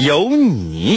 [0.00, 0.96] 有你。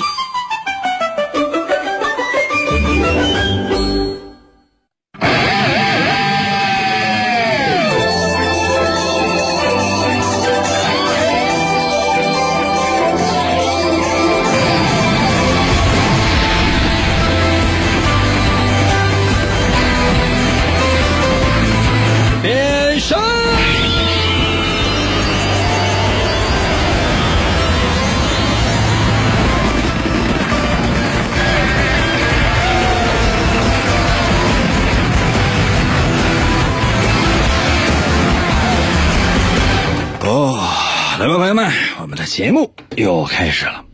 [42.34, 43.86] 节目又开始了。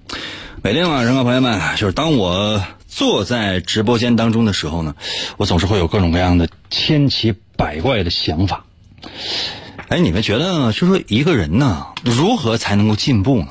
[0.63, 4.95] 每天晚上啊，朋友们，就是当我坐在直播间当中的时候呢，
[5.35, 8.63] 我总是会有各种各样的千奇百怪的想法。
[9.89, 13.49] 哎，你们觉得，就说一个人呢，如何才能够进步呢？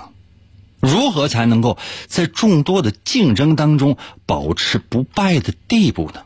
[0.80, 6.22] 如何才能够在众多的竞争当中保持不败的地步呢？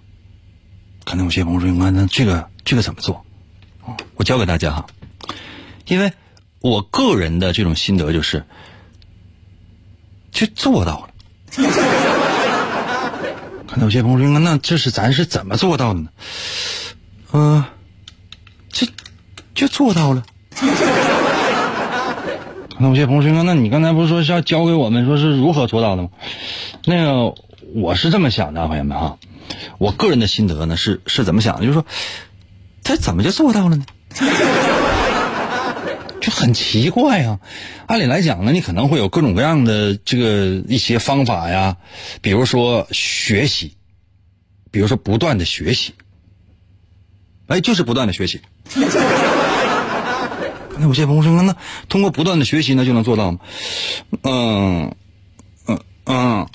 [1.03, 3.27] 可能有些朋友说：“那那这个这个怎么做？”
[4.15, 4.87] 我教给大家哈，
[5.89, 6.13] 因为
[6.63, 8.45] 我个人的这种心得就是，
[10.31, 11.09] 就做到了。
[13.67, 16.09] 可能有些朋友说：“那这是咱是怎么做到的呢？”
[17.33, 17.65] 嗯、
[18.71, 18.87] 这
[19.55, 20.23] 就做到了。
[22.79, 26.11] 那有些朋友说：“那你刚才不是说是要教给我们说是如何做到的吗？”
[26.85, 27.35] 那个
[27.75, 29.19] 我是这么想的，朋友们哈，
[29.79, 31.63] 我个人的心得呢是是怎么想的？
[31.63, 31.85] 就是说，
[32.85, 33.87] 他怎么就做到了呢？
[36.23, 37.41] 就很奇怪啊！
[37.89, 41.77] 按理来讲呢，你可能会有各种各样的这个一些方法呀，
[42.21, 43.77] 比如说学习，
[44.71, 45.95] 比如说不断的学习，
[47.49, 48.41] 哎，就是不断的学习。
[50.79, 51.57] 那有些朋友说，那
[51.89, 53.41] 通过不断的学习呢就能做到吗？
[54.23, 54.95] 嗯，
[55.67, 56.47] 嗯嗯。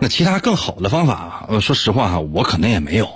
[0.00, 3.06] 那其他更好的方法，呃，说实话哈，我可能也没有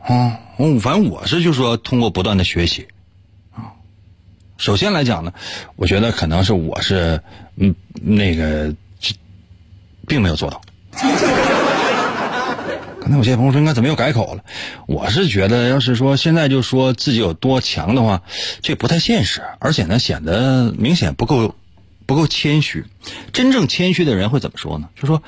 [0.00, 0.38] 啊。
[0.58, 2.86] 嗯，反正我是就说通过不断的学习。
[4.56, 5.32] 首先来讲呢，
[5.76, 7.20] 我觉得可能是我是
[7.56, 8.74] 嗯那个
[10.06, 10.60] 并没有做到。
[13.00, 14.42] 可能有些朋友说，应该怎么又改口了？
[14.86, 18.22] 我是觉得，要是说现在就说自己有多强的话，
[18.62, 21.54] 这不太现实，而且呢，显得明显不够
[22.06, 22.86] 不够谦虚。
[23.34, 24.88] 真正谦虚的人会怎么说呢？
[24.98, 25.22] 就说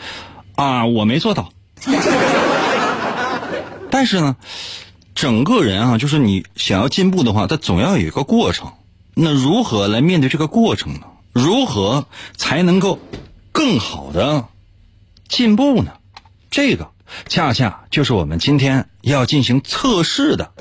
[0.54, 1.52] 啊，我没做到。
[3.90, 4.36] 但是呢，
[5.14, 8.72] 整个人啊，就是你想要进步的话，它总要有一个过程。
[9.18, 11.00] 那如何来面对这个过程呢？
[11.32, 12.06] 如何
[12.36, 12.98] 才能够
[13.50, 14.48] 更好的
[15.26, 15.92] 进步呢？
[16.50, 16.90] 这个
[17.26, 20.52] 恰恰就是我们今天要进行测试的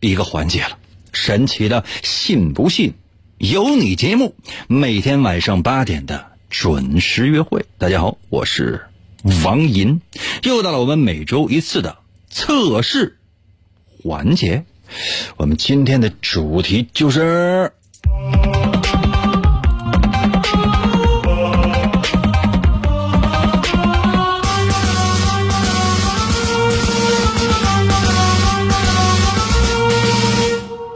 [0.00, 0.76] 一个环节了。
[1.12, 2.94] 神奇的信不信
[3.38, 4.34] 由你节目，
[4.66, 7.64] 每天晚上八点的准时约会。
[7.78, 8.86] 大家好，我是
[9.44, 10.00] 王银，
[10.42, 13.18] 又到了我们每周一次的测试
[14.02, 14.64] 环节。
[15.36, 17.72] 我们今天的主题就是。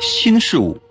[0.01, 0.84] 新事物。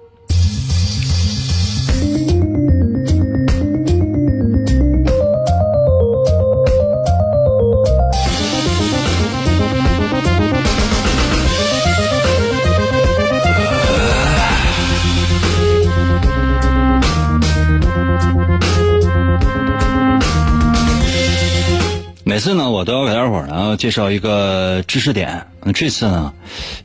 [22.34, 26.34] 每次呢，我都要给大伙儿呢介绍一个知识点，那这次呢，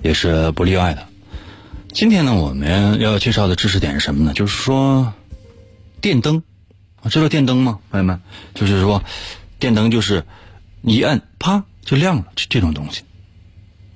[0.02, 1.06] 也是不例外的。
[1.90, 4.34] 今天呢，我们要介绍的知识点是什么呢？
[4.34, 5.10] 就是说，
[6.02, 6.42] 电灯，
[7.08, 8.20] 知道电灯吗，朋友们？
[8.54, 9.02] 就是说，
[9.58, 10.22] 电灯就是
[10.82, 13.00] 一摁，啪就亮了，这这种东西。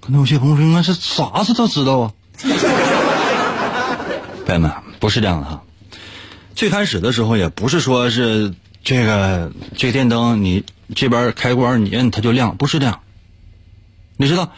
[0.01, 2.13] 可能有些朋友说，那是啥子都知道啊？
[4.47, 5.63] 朋友们，不是这样的哈。
[6.55, 10.65] 最开始的时候，也不是说是这个这电灯，你
[10.95, 13.01] 这边开关你摁它就亮，不是这样。
[14.17, 14.53] 你知道，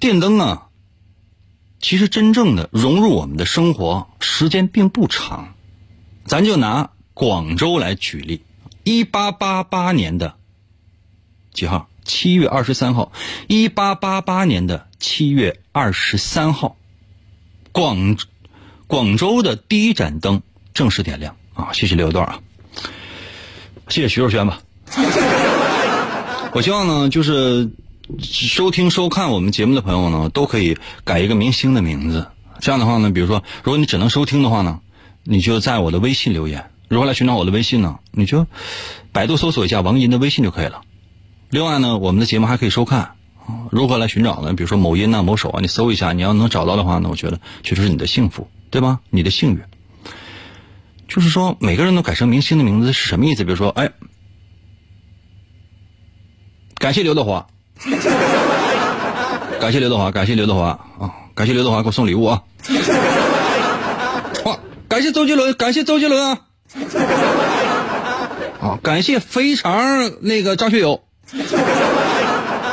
[0.00, 0.64] 电灯啊。
[1.80, 5.54] 其实真正的融入我们的生活时间并不长，
[6.24, 8.42] 咱就拿广州来举例，
[8.82, 10.34] 一八八八年的
[11.52, 11.88] 几号？
[12.04, 13.12] 七月二十三号，
[13.46, 16.76] 一八八八年的七月二十三号，
[17.70, 18.16] 广
[18.88, 20.42] 广州的第一盏灯
[20.74, 21.72] 正式点亮啊！
[21.74, 22.40] 谢谢刘段啊，
[23.88, 24.60] 谢谢徐若瑄吧。
[26.52, 27.70] 我希望呢，就是
[28.20, 32.26] 收听收看我们节目的朋友呢，都可以改一个明星的名字。
[32.60, 34.80] 这样的话呢，比如说，如果你只能收听的话呢，
[35.24, 36.70] 你就在我的微信留言。
[36.88, 37.98] 如何来寻找我的微信呢？
[38.12, 38.46] 你就
[39.12, 40.80] 百度搜索一下王银的微信就可以了。
[41.50, 43.12] 另外呢，我们的节目还可以收看。
[43.70, 44.54] 如何来寻找呢？
[44.54, 49.00] 比如说某音啊、某手啊，你搜一下，你要能找到的话呢，我觉得确实是你的幸福，对吧？
[49.10, 49.60] 你的幸运。
[51.08, 53.42] 就是说，每个人都改成明星的名字是什么意思？
[53.42, 53.90] 比如说，哎，
[56.78, 57.46] 感谢刘德华，
[59.58, 60.68] 感谢刘德华，感谢刘德华
[60.98, 62.42] 啊，感谢刘德华给我送礼物啊！
[64.44, 66.40] 哇，感谢周杰伦，感谢周杰伦啊！
[68.60, 71.02] 啊， 感谢非常那个张学友。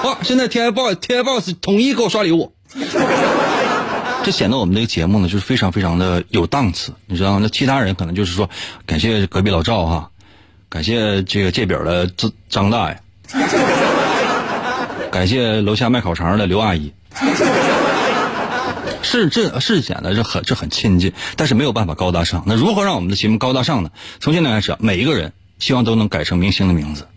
[0.04, 0.18] 哇！
[0.22, 2.54] 现在 TFBOYS TFBOYS 统一给我刷礼物，
[4.26, 7.40] 这显得我们这个节目呢就是非常非常的有档次，你知道吗？
[7.40, 8.50] 那其他人可能就是说，
[8.88, 10.10] 感谢隔壁老赵哈，
[10.68, 13.00] 感谢这个借饼的张张大爷，
[15.12, 16.92] 感谢楼下卖烤肠的刘阿姨，
[19.04, 22.42] 是这是显得这很这很亲近，但是没有办法高大上。
[22.48, 23.92] 那如何让我们的节目高大上呢？
[24.20, 27.08] 从现在开始，每一个人希望都能改成明星的名字。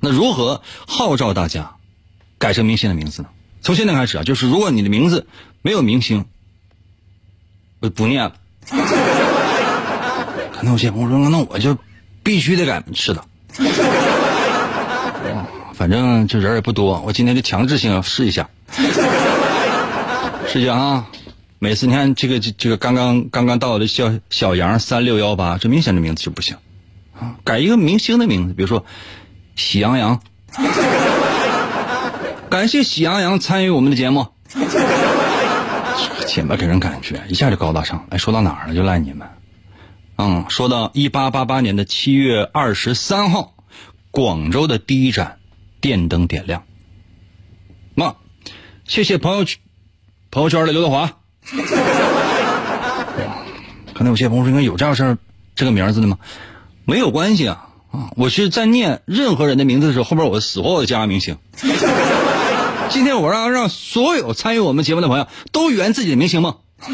[0.00, 1.76] 那如何号召大家
[2.36, 3.28] 改成明星的名字呢？
[3.66, 5.26] 从现在开始啊，就是如果你的名字
[5.60, 6.24] 没有明星，
[7.80, 8.32] 我不念了。
[10.54, 11.76] 可能有些朋友说，那我就
[12.22, 12.80] 必须得改。
[12.94, 13.24] 是的，
[15.74, 18.48] 反正这人也不多，我今天就强制性要试一下，
[20.46, 21.08] 试一下啊。
[21.58, 26.56] 每次你看这个这这个刚刚刚刚到的小小杨三六幺八，这明显的名字就不行
[27.18, 28.86] 啊，改一个明星的名字，比如说。
[29.56, 30.20] 喜羊羊，
[32.48, 34.28] 感谢喜羊羊参与我们的节目。
[36.28, 38.06] 这么给人感觉一下就高大上。
[38.10, 38.74] 哎，说到哪儿了？
[38.74, 39.28] 就赖你们。
[40.16, 43.54] 嗯，说到一八八八年的七月二十三号，
[44.10, 45.38] 广州的第一盏
[45.80, 46.64] 电灯点亮。
[47.94, 48.16] 那，
[48.86, 49.58] 谢谢朋友圈
[50.30, 51.12] 朋友圈的刘德华。
[53.94, 55.18] 可能有些朋友说，应该有这样事儿，
[55.54, 56.18] 这个名字的吗？
[56.84, 58.10] 没有关系啊啊。
[58.16, 61.38] 我是在念任何人的名字的时候，后边我死活我加个明星。
[62.90, 66.56] 今天我让让所有参与我们节目的朋友都圆自己的明星梦。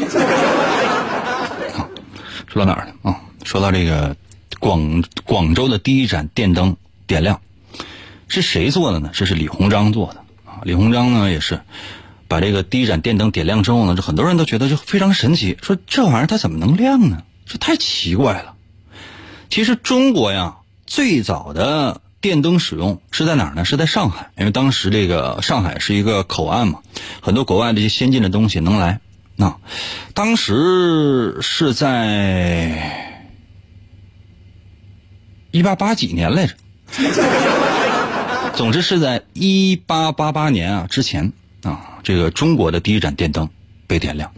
[2.47, 3.21] 说到哪儿了啊？
[3.43, 4.15] 说到这个
[4.59, 6.75] 广广州的第一盏电灯
[7.07, 7.41] 点亮，
[8.27, 9.09] 是谁做的呢？
[9.13, 10.61] 这是李鸿章做的啊。
[10.63, 11.61] 李鸿章呢也是
[12.27, 17.23] 把这个第一盏电灯点亮之后呢，就很多人都觉得就非常神奇，说这玩意儿它怎么能亮呢？
[17.45, 18.53] 这太奇怪了。
[19.49, 20.57] 其实中国呀。
[20.85, 23.65] 最早的电灯使用是在哪儿呢？
[23.65, 26.79] 是在上海，因为当时这个上海是一个口岸嘛，
[27.21, 29.01] 很多国外的一些先进的东西能来。
[29.35, 29.57] 那
[30.13, 33.19] 当时是在
[35.51, 36.55] 一八八几年来着，
[38.55, 41.33] 总之是在一八八八年啊之前
[41.63, 43.49] 啊，这个中国的第一盏电灯
[43.85, 44.31] 被点亮。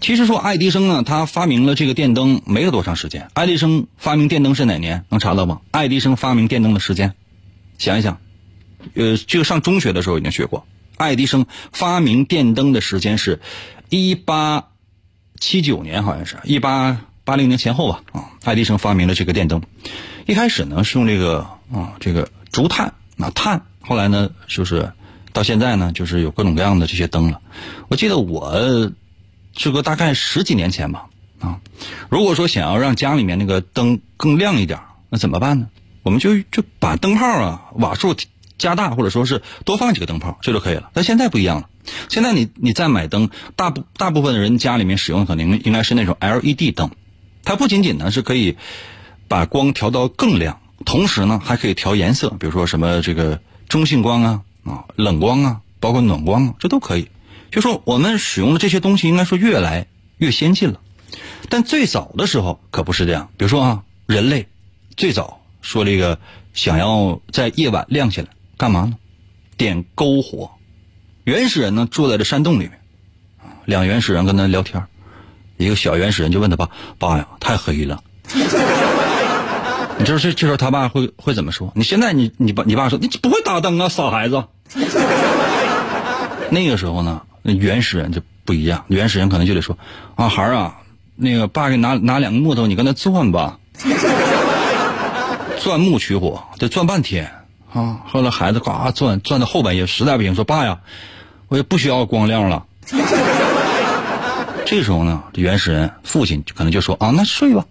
[0.00, 3.28] 其实说爱迪生呢，他发明了这个电灯没有多长时间。
[3.32, 5.04] 爱迪生发明电灯是哪年？
[5.08, 5.60] 能查到吗？
[5.70, 7.14] 爱迪生发明电灯的时间，
[7.78, 8.20] 想一想，
[8.94, 10.66] 呃，这个上中学的时候已经学过。
[10.96, 13.40] 爱迪生发明电灯的时间是，
[13.88, 14.68] 一八
[15.40, 18.02] 七九年，好像是一八八零年前后吧。
[18.12, 19.62] 啊，爱迪生发明了这个电灯，
[20.26, 24.92] 一开始呢是用这个啊这个竹炭啊炭，后来呢就是
[25.32, 27.40] 到现在呢就是有各种各样的这些灯了。
[27.88, 28.92] 我记得我。
[29.56, 31.06] 这个大概十几年前吧，
[31.40, 31.60] 啊，
[32.10, 35.68] 如果说想要让家里面那个灯更亮一点，那怎么办呢？
[36.02, 38.14] 我们就就把灯泡啊瓦数
[38.58, 40.90] 加大，或者说是多放几个灯泡，这就可以了。
[40.92, 41.68] 但现在不一样了，
[42.08, 46.90] 现在你你再买灯，大部大部分人家里面使用的可能应该是那种 LED 灯，
[47.42, 48.56] 它不仅仅呢是可以
[49.26, 57.08] 把光调到更亮，同时呢还可以调颜色，比如说什么这个中性光啊啊冷光啊，包括暖光啊，这都可以。
[57.56, 59.86] 就说我们使用的这些东西，应该说越来
[60.18, 60.80] 越先进了，
[61.48, 63.30] 但最早的时候可不是这样。
[63.38, 64.46] 比如说啊，人类
[64.94, 66.18] 最早说这个
[66.52, 68.98] 想要在夜晚亮起来，干嘛呢？
[69.56, 70.50] 点篝火。
[71.24, 72.72] 原始人呢住在这山洞里面，
[73.64, 74.84] 两原始人跟他聊天，
[75.56, 76.68] 一个小原始人就问他爸
[77.00, 78.04] ：“爸呀，太黑了。
[79.98, 81.72] ”你知道这这时候他爸会会怎么说？
[81.74, 84.44] 你现在你你爸你爸说你不会打灯啊，傻孩子。
[86.50, 87.22] 那个时候呢？
[87.48, 89.78] 那原始人就不一样，原始人可能就得说
[90.16, 90.78] ：“啊孩儿啊，
[91.14, 93.58] 那个爸给拿拿两个木头，你跟他钻吧，
[95.60, 97.30] 钻木取火，得钻半天
[97.72, 98.00] 啊。
[98.08, 100.78] 后来孩子呱钻钻到后半夜，实在不行说爸呀，
[101.46, 102.64] 我也不需要光亮了。
[104.66, 107.64] 这时候呢，这原始人父亲可能就说啊，那睡吧。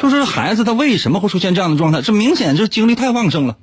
[0.00, 2.02] 就是孩子他为什么会出现这样的状态？
[2.02, 3.56] 这明显就是精力太旺盛了。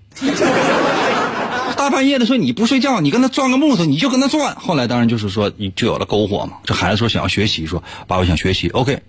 [1.92, 4.56] 半夜的说你不睡觉，你跟他钻个木头，你就跟他钻。
[4.56, 6.54] 后来当然就是说，你就有了篝火嘛。
[6.64, 9.02] 这孩子说想要学习，说爸爸想学习，OK，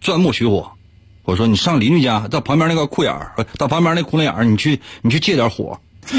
[0.00, 0.72] 钻木取火。
[1.24, 5.78] 我说你上邻居家，到旁边那个裤眼儿，到旁边那窟窿眼儿，你去你去借点火。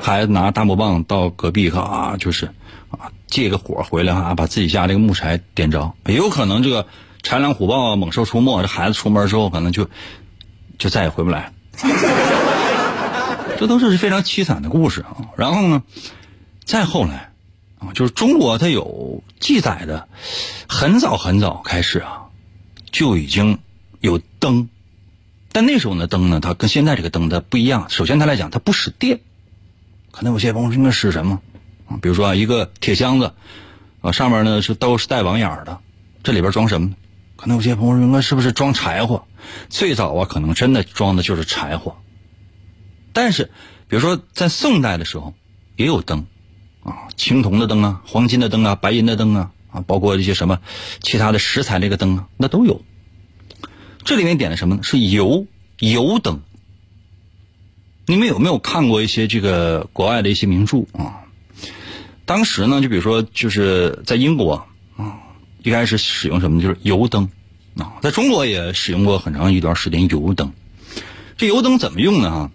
[0.00, 2.46] 孩子拿大木棒到隔壁啊，就是
[2.90, 5.92] 啊借个火回来啊，把自己家这个木柴点着。
[6.06, 6.86] 也有可能这个
[7.22, 9.88] 豺狼虎豹、猛兽出没，这孩子出门之后可能就
[10.78, 11.52] 就再也回不来。
[13.58, 15.16] 这都是非常凄惨的故事啊。
[15.36, 15.82] 然后呢，
[16.64, 17.32] 再后来
[17.78, 20.08] 啊，就是中国它有记载的，
[20.68, 22.26] 很早很早开始啊，
[22.90, 23.58] 就已经
[24.00, 24.68] 有灯，
[25.52, 27.86] 但那时候呢灯呢，它跟现在这个灯它不一样。
[27.88, 29.20] 首先它来讲，它不使电。
[30.10, 31.40] 可能有些朋友说应该使什么
[31.88, 31.98] 啊？
[32.00, 33.32] 比如说啊，一个铁箱子
[34.00, 35.78] 啊，上面呢是都是带网眼的，
[36.22, 36.94] 这里边装什么？
[37.36, 39.26] 可能有些朋友说应该是不是装柴火？
[39.68, 41.96] 最早啊，可能真的装的就是柴火。
[43.14, 43.50] 但是，
[43.88, 45.32] 比如说在宋代的时候，
[45.76, 46.26] 也有灯，
[46.82, 50.58] 啊，青铜的灯啊，黄金的灯啊，白银的灯啊，啊，包括一些什么
[51.00, 52.82] 其他的石材这个灯啊，那都有。
[54.04, 54.82] 这里面点的什么呢？
[54.82, 55.46] 是油
[55.78, 56.42] 油灯。
[58.06, 61.24] 你们有没有看过一些这个国外的一些名著啊？
[62.26, 64.66] 当时呢，就比如说就是在英国
[64.96, 65.20] 啊，
[65.62, 67.30] 一开始使用什么就是油灯
[67.78, 70.52] 啊，在中国也使用过很长一段时间油灯。
[71.36, 72.30] 这油灯怎么用呢？
[72.30, 72.50] 哈，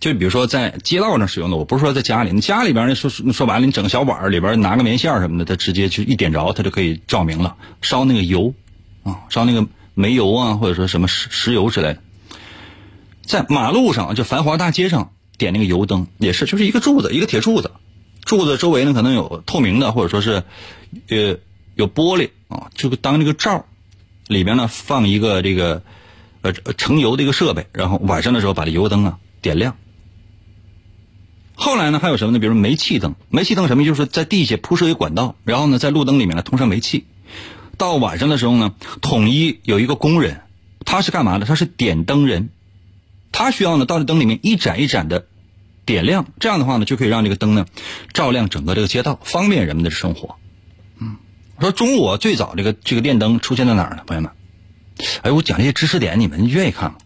[0.00, 7.56] 就比如说在街道上使用的，我不是说在家里，你家里边呢说说白了，你整个小碗里边拿个棉线什么的，它直接就一点着，它就可以照明了。
[7.82, 8.54] 烧那个油
[9.02, 11.98] 啊，烧那个煤油啊，或者说什么石石油之类的。
[13.22, 17.72] 在马路上，就繁华大街上点那个油灯，也是就是一个柱子，一个铁柱子，
[18.22, 20.44] 柱子周围呢可能有透明的，或者说是，
[21.08, 21.36] 呃，
[21.74, 23.66] 有玻璃啊，就当这个罩
[24.28, 25.82] 里边呢放一个这个，
[26.42, 29.76] 呃，盛油的一个设备，然后晚上的时候把这油灯啊点亮。
[31.60, 32.38] 后来呢还有什么呢？
[32.38, 33.84] 比如煤气灯，煤气灯什么？
[33.84, 37.04] 就是在地下铺设一管道，然后呢在路灯里面呢通上煤气，
[37.76, 40.42] 到晚上的时候呢，统一有一个工人，
[40.84, 41.46] 他是干嘛的？
[41.46, 42.50] 他是点灯人。
[43.32, 45.26] 他需要呢，到这灯里面一盏一盏的
[45.84, 47.66] 点亮，这样的话呢，就可以让这个灯呢
[48.14, 50.36] 照亮整个这个街道，方便人们的生活。
[51.00, 51.16] 嗯，
[51.60, 54.02] 说中国最早这个这个电灯出现在哪儿呢？
[54.06, 54.30] 朋友们，
[55.22, 56.98] 哎，我讲这些知识点，你们愿意看吗？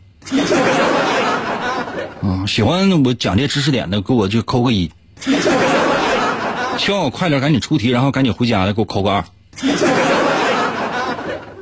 [2.23, 4.91] 嗯，喜欢我讲这些知识点的，给我就扣个一。
[6.79, 9.25] 希望我快点赶紧出题，然后赶紧回家的，给我扣个二。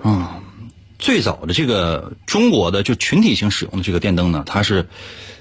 [0.02, 0.36] 啊。
[0.98, 4.86] 最早的这个中国的就群体性使用的这个电灯呢，它是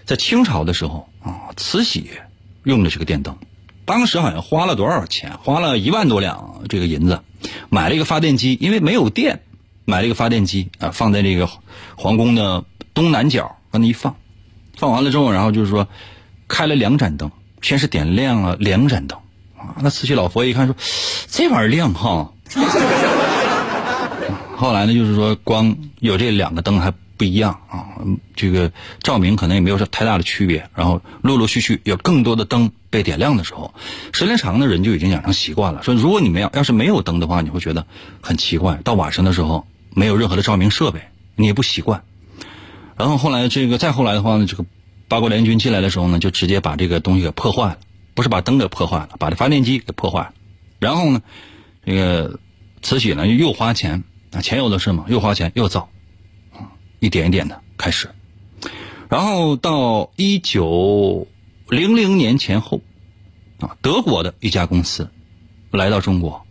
[0.06, 2.10] 在清朝的时候啊，慈禧
[2.64, 3.36] 用的这个电灯，
[3.84, 5.38] 当时好像花了多少钱？
[5.44, 7.20] 花了一万多两这个银子，
[7.70, 9.42] 买了一个发电机，因为没有电，
[9.84, 11.50] 买了一个发电机啊，放在这个
[11.98, 14.16] 皇宫的东南角，往那一放，
[14.80, 15.90] 放完了之后，然后就是说
[16.48, 17.30] 开了两盏灯，
[17.62, 19.20] 先是点亮了两盏灯
[19.58, 20.76] 啊，那慈禧老佛爷一看说，
[21.28, 22.32] 这玩意儿亮哈。
[24.56, 27.88] 后来呢，就是说光有这两个灯还不一样啊，
[28.36, 28.72] 这个
[29.04, 30.70] 照明可能也没有太大的区别。
[30.74, 33.74] 然后陆陆续续有更多的灯被点亮的时候，
[34.14, 35.84] 时间长的人就已经养成习惯了。
[35.84, 37.86] 说如果你们要要是没有灯的话，你会觉得
[38.22, 38.80] 很奇怪。
[38.84, 41.02] 到晚上的时候没有任何的照明设备，
[41.36, 42.02] 你也不习惯。
[43.00, 44.65] 然后后来这个再后来的话呢，这个
[45.08, 47.79] 八国联军进来的时候呢，就直接把这个东西给破坏了，
[48.13, 50.34] 不是把灯给破坏了，把这发电机给破坏了。
[50.77, 51.22] 然后呢，
[51.86, 52.39] 这个
[52.84, 54.03] 慈禧呢又花钱。
[54.32, 55.89] 啊钱有的是嘛，又花钱又造，
[57.00, 58.10] 一点一点的开始，
[59.10, 61.27] 然后到一九
[61.68, 62.82] 零零年前后，
[63.60, 65.10] 啊，德国的一家公司
[65.72, 66.46] 来到中国，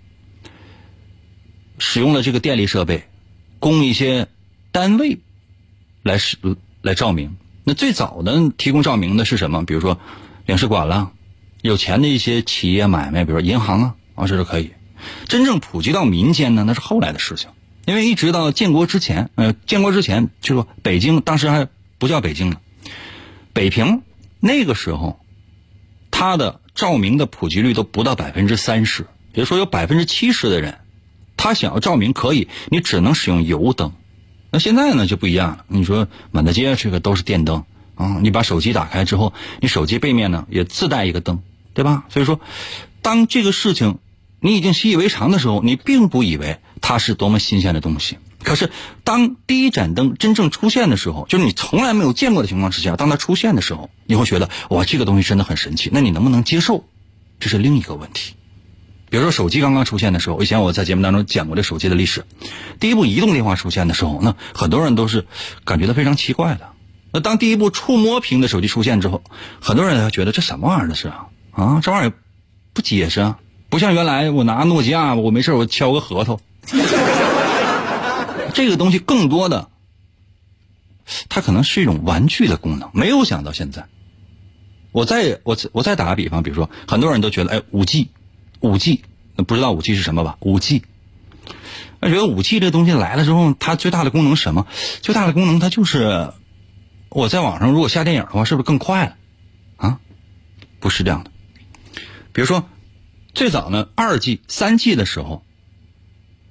[1.78, 3.04] 使用了这个电力设备，
[3.60, 4.26] 供一些
[4.72, 5.20] 单位
[6.02, 6.36] 来使
[6.82, 7.36] 来照明。
[7.64, 9.64] 那最早的提供照明的是什么？
[9.64, 9.98] 比如说
[10.46, 11.10] 领事馆啦，
[11.60, 14.72] 有钱的一些企业买卖，比如说银行啊，啊，这都可以。
[15.26, 17.50] 真正普及到民间呢，那是后来的事情。
[17.84, 22.56] 因为一直到建国之前，呃，建国之前就说北京当时还不叫北京呢，
[23.52, 24.02] 北平
[24.40, 25.20] 那个时候，
[26.10, 30.78] 它的照明的普及率都不到百分之三十，也就是说有百分之七十的人，
[31.36, 33.92] 他想要照明可以，你只能使用油灯。
[34.50, 37.64] 那现在呢就不一样了，你说满大街这个都是电灯
[37.94, 41.40] 啊，你把手机打开之后，你手机背面呢也自带一个灯，
[41.74, 42.04] 对吧？
[42.08, 42.40] 所以说，
[43.02, 43.98] 当这个事情。
[44.40, 48.18] 你已经习以为常的时候，你并不以为它是多么新鲜的东西。
[48.44, 48.70] 可是
[49.02, 55.90] 当第一盏灯真正出现的时候，就是你从来没有见过的情况之下，当它出现的时候，你会觉得哇，这个东西真的很神奇。
[55.92, 56.84] 那你能不能接受？
[57.40, 58.34] 这是另一个问题。
[59.10, 62.24] 比如说手机刚刚出现的时候，以前我在节目当中讲过这手机的历史。
[62.80, 65.26] 第一部移动电话出现的时候，那很多人都是
[65.64, 66.68] 感觉到非常奇怪的。
[67.12, 69.22] 那当第一部触摸屏的手机出现之后，
[69.60, 71.26] 很多人觉得这什么玩意儿这是啊？
[71.52, 72.12] 啊，这玩意儿
[72.74, 73.38] 不结实啊，
[73.70, 76.38] 不像原来我拿诺基亚，我没事我敲个核桃。
[78.52, 79.68] 这个东西更多的，
[81.30, 82.90] 它可能是一种玩具的功能。
[82.92, 83.86] 没有想到现在，
[84.92, 88.08] 我再我我再打个比方，比如说很多人都觉得，哎，五 G。
[88.60, 89.02] 五 G，
[89.46, 90.36] 不知道五 G 是什么吧？
[90.40, 90.82] 五 G，
[92.00, 94.66] 我觉得五 G 这东西来了之后，它最大的功能什么？
[95.00, 96.32] 最大的功能它就是
[97.08, 99.16] 我在网上如果下电影的话，是不是更快了？
[99.76, 100.00] 啊，
[100.80, 101.30] 不是这样的。
[102.32, 102.68] 比如说，
[103.34, 105.44] 最早呢，二 G、三 G 的时候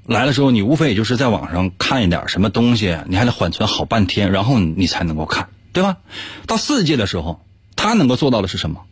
[0.05, 5.97] 来的时候，你无非也就是在网上看一点什么东西，你还得缓存好半天，然后你才能够看，对吧？
[6.45, 7.45] 到四 G 的时候，
[7.75, 8.85] 它能够做到的是什么？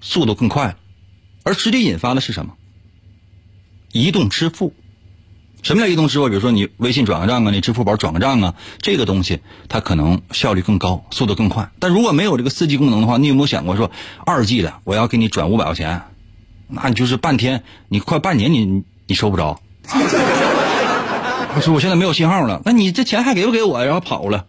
[0.00, 0.76] 速度更快了。
[1.46, 2.54] 而直接引发的是什么？
[3.92, 4.74] 移动支付。
[5.62, 6.28] 什么叫移动支付？
[6.28, 9.38] 比如说你微信转个账啊，你支付宝转个账啊，这个东西
[9.68, 11.70] 它可能效率更高，速度更快。
[11.78, 13.92] 但如果没有这个四 G 功能的话，你有没有想过说
[14.24, 16.02] 二 G 的我要给你转五百块钱，
[16.66, 19.60] 那你就是半天，你快半年你你收不着。
[21.54, 23.84] 我说我现在没有信号了，那你这钱还给不给我？
[23.84, 24.46] 然后跑了。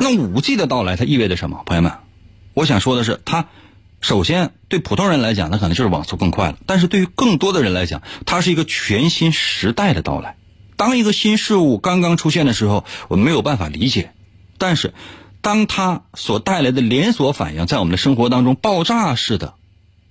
[0.00, 1.62] 那五 G 的到来它意味着什么？
[1.64, 1.92] 朋友们，
[2.54, 3.46] 我想说的是它。
[4.06, 6.58] 首先，对普通人来讲，那可能就是网速更快了。
[6.64, 10.36] 但是对于更多的人来讲，它是一个全新时代的到来。
[10.76, 14.12] 当一个新事物刚刚出现的时候，我们没有办法理解。
[14.58, 14.94] 但是，
[15.40, 19.54] 当它所带来的连锁反应在我们的生活当中爆炸式的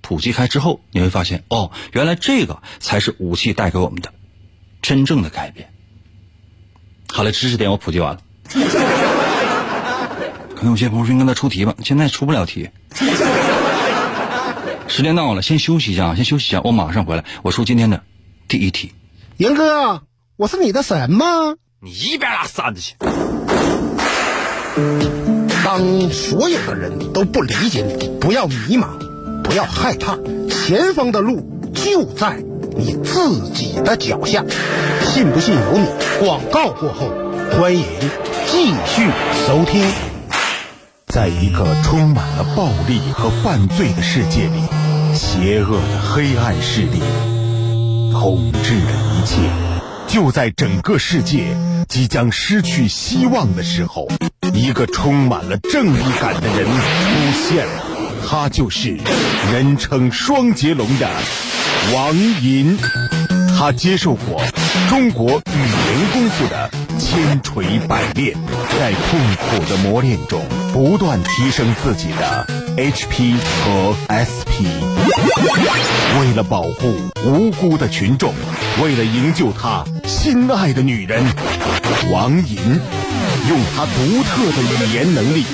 [0.01, 4.13] 普及开之后，你会发现，哦，原来这个才是武器带给我们的
[4.81, 5.69] 真正的改变。
[7.13, 8.21] 好了，知识点我普及完了。
[10.53, 12.69] 可能有些朋友应该在出题吧，现在出不了题。
[14.95, 17.25] 时间到了，先休息一下，先休息一下，我马上回来。
[17.43, 18.03] 我出今天的
[18.47, 18.93] 第一题。
[19.35, 20.03] 严哥，
[20.37, 21.25] 我是你的神吗？
[21.81, 22.95] 你一边拉扇子去！
[25.65, 28.87] 当所有的人都不理解你，不要迷茫，
[29.43, 30.17] 不要害怕，
[30.49, 32.41] 前方的路就在
[32.77, 34.45] 你自己的脚下。
[35.01, 35.87] 信不信由你。
[36.25, 37.11] 广告过后，
[37.51, 37.83] 欢迎
[38.47, 39.09] 继续
[39.45, 39.83] 收听。
[41.07, 44.61] 在一个充满了暴力和犯罪的世界里，
[45.15, 46.99] 邪恶的黑暗势力
[48.11, 49.37] 统治着一切。
[50.07, 54.07] 就在整个世界即将失去希望的时候，
[54.53, 57.83] 一个充满了正义感的人出现了，
[58.27, 58.97] 他就是
[59.51, 61.09] 人称双截龙的
[61.93, 62.77] 王银。
[63.57, 64.43] 他接受过
[64.89, 68.35] 中国语言功夫的千锤百炼，
[68.77, 70.41] 在痛苦的磨练中
[70.73, 74.67] 不断提升自己的 HP 和 SP。
[76.19, 76.93] 为了保护
[77.25, 78.33] 无辜的群众，
[78.83, 81.23] 为了营救他心爱的女人，
[82.11, 85.45] 王银用他独特的语言能力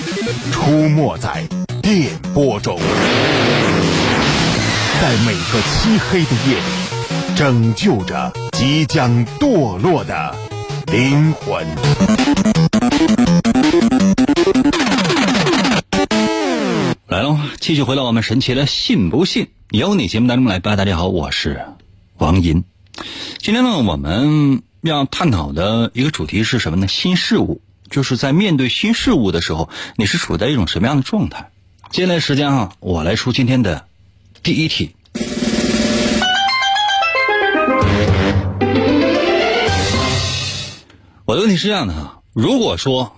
[0.51, 1.43] 出没在
[1.83, 2.79] 电波中，
[4.99, 6.80] 在每个漆黑的夜里。
[7.35, 10.35] 拯救着即将堕落的
[10.91, 11.65] 灵魂。
[17.07, 20.75] 来喽，继续回到我们神奇的“信不信由你”节目当中来吧。
[20.75, 21.61] 大家好，我是
[22.17, 22.63] 王银。
[23.39, 26.87] 今天呢，我们要探讨的一个主题是什么呢？
[26.87, 31.49] 新事物，就是在面对新事物的时候，你是处在一种什么样的状态？
[31.91, 33.85] 接下来时间啊，我来出今天的
[34.43, 34.95] 第一题。
[41.31, 43.15] 我的问题是这样的哈，如果说，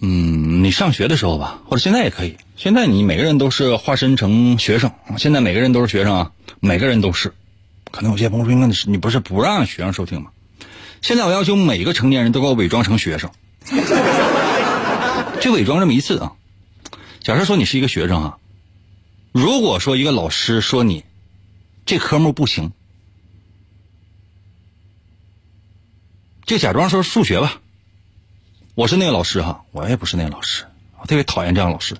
[0.00, 7.34] 嗯，你上学的时候吧，或者现在也可以，现在你每个人都是化身成学生，现在每个人都是学生啊，每个人都是，
[7.90, 10.30] 可能有些朋友说，那是你不是不让学生收听吗？
[11.02, 13.28] 现在我要求每个成年人都给我伪装成学生，
[15.40, 16.34] 就伪装这么一次啊。
[17.20, 18.36] 假设说你是一个学生啊，
[19.32, 21.02] 如果说一个老师说你
[21.84, 22.70] 这科目不行。
[26.46, 27.54] 就假装说数学吧，
[28.74, 30.64] 我是那个老师哈，我也不是那个老师，
[31.00, 31.96] 我特别讨厌这样老师。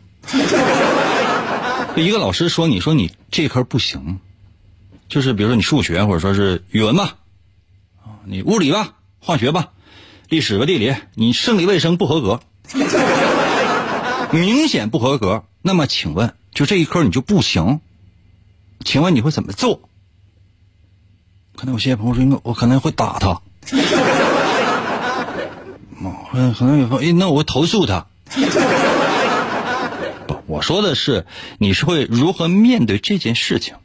[1.97, 4.21] 就一个老师说你说你这科不行，
[5.09, 7.17] 就是比如说你数学或者说是语文吧，
[8.25, 9.71] 你物理吧、化学吧、
[10.29, 12.41] 历史吧、地理，你生理卫生不合格，
[14.31, 15.45] 明显不合格。
[15.63, 17.81] 那么请问，就这一科你就不行？
[18.85, 19.89] 请问你会怎么做？
[21.57, 23.41] 可能有些朋友说，我可能会打他。
[26.33, 28.07] 嗯，可能有朋友，那我会投诉他。
[30.27, 31.27] 不，我说的是
[31.59, 33.77] 你是会如何面对这件事情。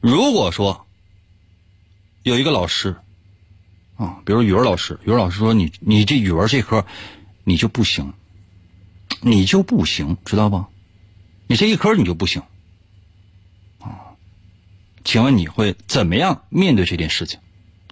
[0.00, 0.86] 如果说
[2.22, 2.96] 有一个老师
[3.96, 6.84] 啊，比如语文老师，语文老师说你你这语文这科
[7.44, 8.12] 你就不行，
[9.20, 10.64] 你就不行，知道不？
[11.46, 12.42] 你这一科你就不行
[13.80, 14.14] 啊？
[15.04, 17.40] 请问你会怎么样面对这件事情？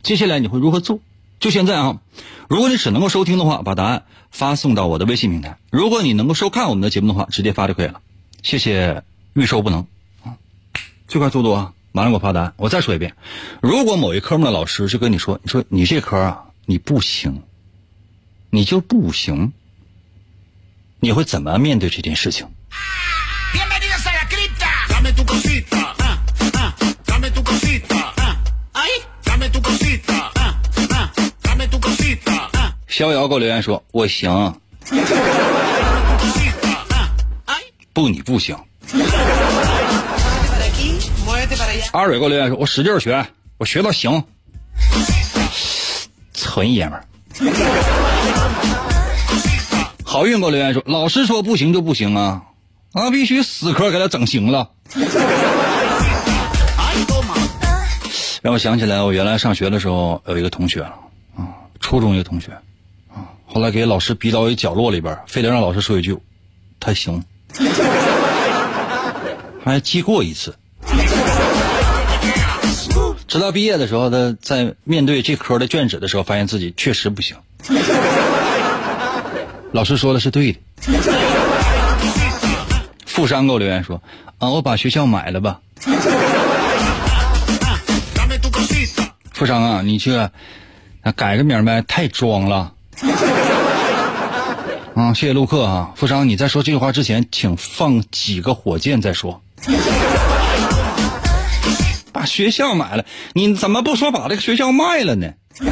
[0.02, 1.00] 接下来你会如何做？
[1.38, 2.00] 就现在啊！
[2.48, 8.00] 如果你只能够收听的话，把答案发送到我的微信平台；如果你能够收看我们的节目的话，直接发就可以了。
[8.42, 9.02] 谢谢，
[9.34, 9.86] 预收不能
[10.24, 10.38] 啊！
[11.08, 11.72] 最快速度啊！
[11.92, 12.54] 马上给我发答案。
[12.56, 13.16] 我再说一遍：
[13.60, 17.42] 如果某一科目的老师就跟你说，你说你这科啊，你不行，
[18.50, 19.52] 你就不行，
[21.00, 22.48] 你会怎么面对这件事情？
[32.96, 34.54] 逍遥给我留言说：“我行。
[37.92, 38.56] ”不，你不行。
[41.92, 43.26] 阿蕊给我留言说：“我使劲学，
[43.58, 44.24] 我学到行。”
[46.32, 47.04] 纯爷们儿。
[50.02, 52.40] 好运给我留言说：“老师说不行就不行啊，
[52.94, 54.70] 那必须死磕给他整行了。”
[58.40, 60.94] 让我想起来，我原来上学的时候有一个同学啊，
[61.78, 62.50] 初中一个同学。
[63.56, 66.18] 后来给老师逼到一角落里边，非得让老师说一句
[66.78, 67.24] ：“他行。”
[69.64, 70.54] 还记过一次。
[73.26, 77.34] 直到毕业的时候，他在面对这科的卷纸的时候，发现自己确实不行。
[79.72, 80.58] 老师说的是对的。
[83.06, 84.02] 富商给我留言说
[84.36, 85.60] ：“啊，我把学校买了吧。”
[89.32, 90.12] 富商啊，你去
[91.16, 92.74] 改个名呗，太装了。
[94.96, 99.42] 啊，谢谢陆克啊，富商，你在说这句话之前，请放几个火箭再说。
[102.10, 103.04] 把学校买了，
[103.34, 105.30] 你怎么不说把这个学校卖了呢？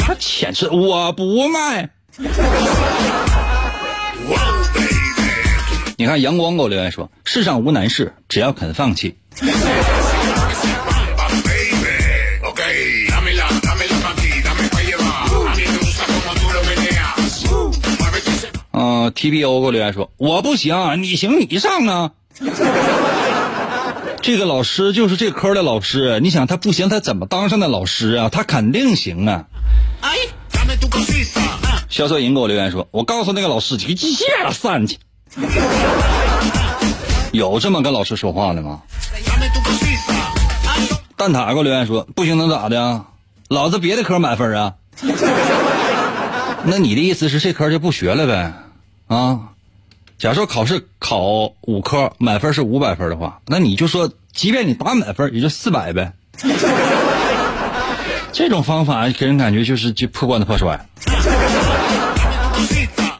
[0.00, 1.88] 他钱是我不卖。
[5.96, 9.16] 你看阳光给我留言说：世上无难事，只要肯放弃。
[18.78, 22.10] 嗯，TBO 给我留言说：“我不行，你行你上啊。
[24.20, 28.28] ”这个老师就是这科的老师，你想他不行，他怎么当上的老师啊？
[28.28, 29.46] 他肯定行啊！
[31.88, 34.98] 肖色银给我留言说：“我告诉那个老师，一下散去。
[37.32, 38.82] ”有这么跟老师说话的吗？
[41.16, 43.06] 蛋挞给我留言说：“不行能咋的？
[43.48, 44.74] 老子别的科满分啊！”
[46.68, 48.52] 那你的意思是这科就不学了呗？
[49.06, 49.50] 啊，
[50.18, 56.12] 假说考试考五科，满分是五百分的话，那你就说，即便你打满分，也就四百呗。
[58.32, 60.78] 这种方法给人感觉就是就破罐子破摔。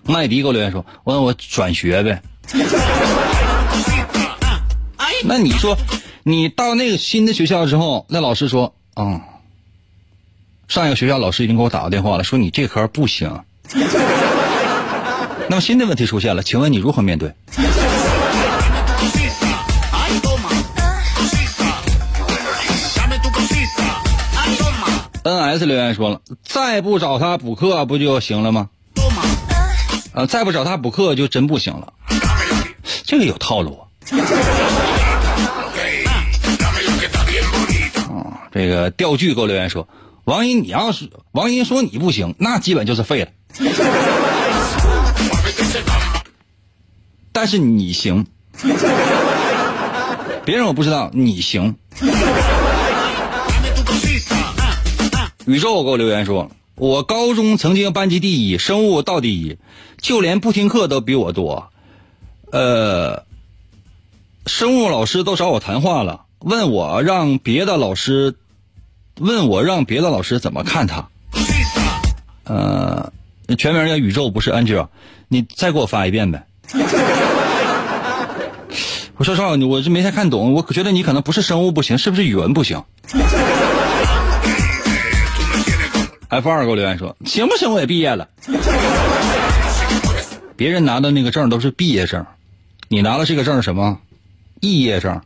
[0.05, 2.21] 麦迪给我留言说：“我我转学呗。”
[5.25, 5.77] 那你说，
[6.23, 9.21] 你到那个新的学校之后，那老师说：“嗯，
[10.69, 13.43] 上一个学校老师已经给我打过电话了，说你这科不行。”
[15.49, 17.33] 那么新的问题出现了，请问你如何面对
[25.23, 28.69] ？NS 留言说了，再不找他补课不就行了吗？
[30.13, 31.93] 啊，再不找他补课就真不行了。
[33.05, 33.79] 这个有套路。
[38.09, 39.89] 啊，这个钓具给我留言说，
[40.25, 43.31] 王英，你要是王英说你不行，那基本就是废了。
[47.37, 48.27] 但是你行，
[50.47, 51.77] 别人我不知道，你行。
[55.45, 59.59] 宇宙给我留言说，我高中曾经班级第一，生物倒第一，
[60.01, 61.69] 就连不听课都比我多。
[62.53, 63.27] 呃，
[64.47, 68.35] 生物老师都找我谈话了，问我让别的老师，
[69.21, 71.07] 问我让别的老师怎么看他。
[72.45, 73.13] 呃，
[73.59, 74.89] 全名叫宇宙，不是 Angel，
[75.29, 76.47] 你再给我发一遍呗。
[79.19, 82.83] 我说实话，我就没太看懂，我觉得你可能不是生物不行，是不是语文不行
[86.29, 87.71] ？F 二给我留言说，行不行？
[87.71, 88.29] 我也毕业了。
[90.55, 92.27] 别人拿的那个证都是毕业证，
[92.89, 93.99] 你拿的这个证是什么？
[94.61, 95.19] 毕业证。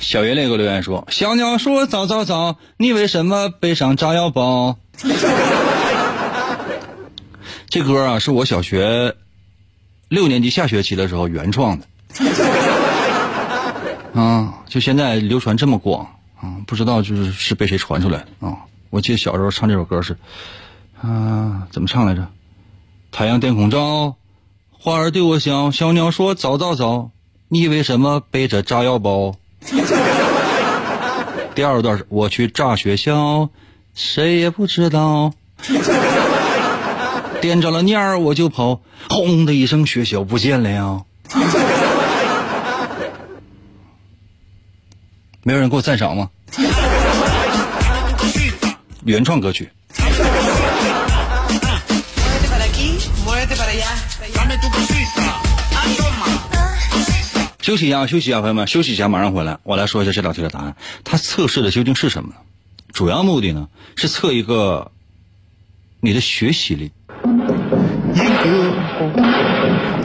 [0.00, 4.78] 小云磊给我留言说：“小鸟说早早早，你为什么背上炸药包？”
[7.70, 9.14] 这歌啊，是我小学
[10.08, 11.86] 六年级下学期的时候原创的。
[14.12, 16.04] 啊，就现在流传这么广
[16.40, 18.56] 啊，不知道就是是被谁传出来的啊。
[18.90, 20.16] 我记得小时候唱这首歌是，
[21.00, 22.26] 啊，怎么唱来着？
[23.12, 24.16] 太阳天空照，
[24.72, 27.12] 花儿对我笑，小鸟说早早早，
[27.46, 29.36] 你为什么背着炸药包？
[31.54, 33.48] 第二段是我去炸学校，
[33.94, 35.32] 谁也不知道，
[37.40, 41.04] 点着了念儿我就跑，轰的一声学校不见了。
[45.42, 46.30] 没有人给我赞赏吗？
[49.04, 49.70] 原创歌曲。
[57.62, 59.58] 休息一下，休息一下，朋友们，休息一下，马上回来。
[59.62, 60.76] 我来说一下这道题的答案。
[61.04, 62.34] 它测试的究竟是什么呢？
[62.92, 64.90] 主要目的呢是测一个
[66.00, 66.90] 你的学习力。
[68.42, 68.48] 哥，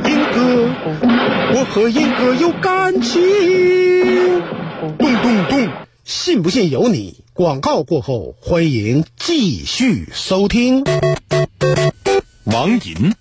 [0.10, 0.70] 英哥，
[1.54, 3.22] 我和英哥有感情。
[4.98, 5.70] 咚咚咚，
[6.04, 7.24] 信不信由你。
[7.32, 10.84] 广告过后，欢迎继续收听。
[12.44, 13.14] 王银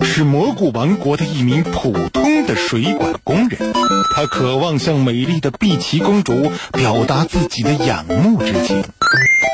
[0.00, 3.72] 是蘑菇王国的一名普通的水管工人，
[4.14, 8.82] 他渴望向美丽的碧琪公主表达自己的仰慕之情。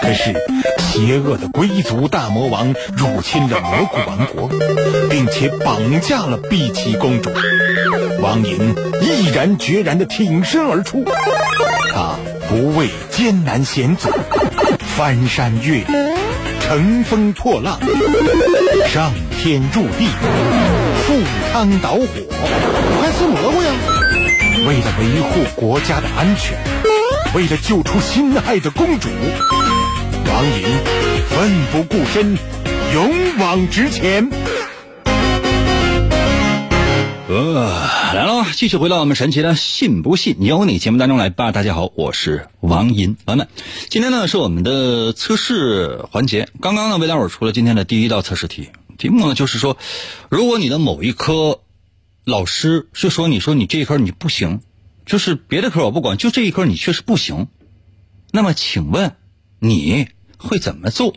[0.02, 0.34] 可是，
[0.78, 4.48] 邪恶的龟族大魔王入侵了蘑菇王国，
[5.10, 7.30] 并且绑架了碧琪公主。
[8.20, 11.04] 王银毅然决然地挺身而出，
[11.92, 12.16] 他
[12.48, 14.08] 不畏艰难险阻，
[14.96, 15.86] 翻山越岭，
[16.70, 17.80] 乘风破浪，
[18.86, 20.06] 上天入地，
[21.04, 21.20] 赴
[21.52, 22.06] 汤蹈火，
[23.00, 23.72] 快吃蘑菇呀！
[24.68, 26.56] 为了维护国家的安全，
[27.34, 29.08] 为了救出心爱的公主。
[30.28, 30.68] 王莹
[31.28, 32.38] 奋不顾身，
[32.94, 34.30] 勇往直前。
[37.30, 41.52] 呃，来了，继续回到我们神奇的“信不信由你”节目当中来吧。
[41.52, 43.46] 大家好，我是王银，朋友们，
[43.88, 46.48] 今天呢是我们的测试环节。
[46.60, 49.76] 刚刚呢为大伙出了今天的第一道测试题，题目呢就是说，
[50.28, 51.60] 如果你的某一科
[52.24, 54.62] 老师是说你说你这一科你不行，
[55.06, 57.46] 就是别的科我不管，就这一科你确实不行，
[58.32, 59.14] 那么请问
[59.60, 60.08] 你？
[60.36, 61.14] 会怎么做？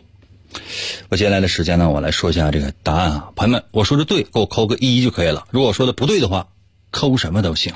[1.08, 5.46] 我接下来的时间呢，我来说一下这个答案啊，朋友们，我说的对，给我扣个一就可以了。
[5.50, 6.48] 如果说的不对的话，
[6.90, 7.74] 扣什么都行。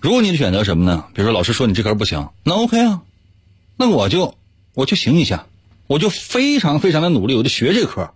[0.00, 1.04] 如果你选择什么呢？
[1.14, 3.02] 比如说老师说你这科不行，那 OK 啊，
[3.76, 4.34] 那我就
[4.74, 5.46] 我就行一下，
[5.86, 8.14] 我就非常非常的努力，我就学这科。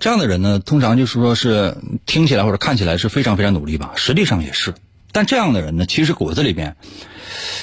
[0.00, 4.74] 这样的人呢，通常就是说是听起来或者看起来是非常非常努力吧，实际上也是。
[5.12, 6.74] 但这样的人呢，其实骨子里边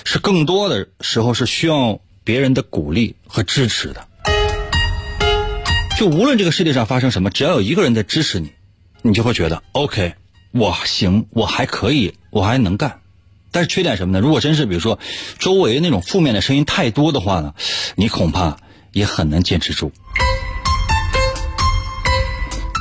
[0.04, 4.08] 是更多的时候是需要别人的鼓励和支持的。
[5.98, 8.52] 就无论这个世界上发生什么，只要有一个人在支持你，
[9.02, 10.14] 你就会觉得 OK，
[10.52, 13.00] 我行，我还可以，我还能干。
[13.50, 14.20] 但是缺点什么呢？
[14.20, 15.00] 如果真是比如说
[15.40, 17.56] 周围那种负面的声音太多的话呢，
[17.96, 18.58] 你恐怕
[18.92, 19.92] 也很难坚持住。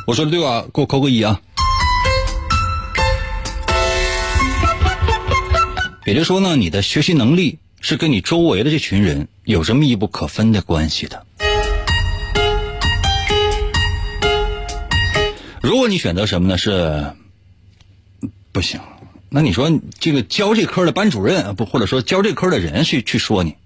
[0.06, 0.64] 我说的对吧？
[0.72, 1.40] 给我扣个一啊！
[6.04, 11.26] 也就是说呢，你的学习能力是跟你周围的这群人有着密不可分的关系的。
[15.60, 16.56] 如果你选择什么呢？
[16.56, 17.12] 是
[18.52, 18.78] 不行。
[19.28, 23.56] 那你说这个教这科的班主任不，或者说教这科的人去去说你，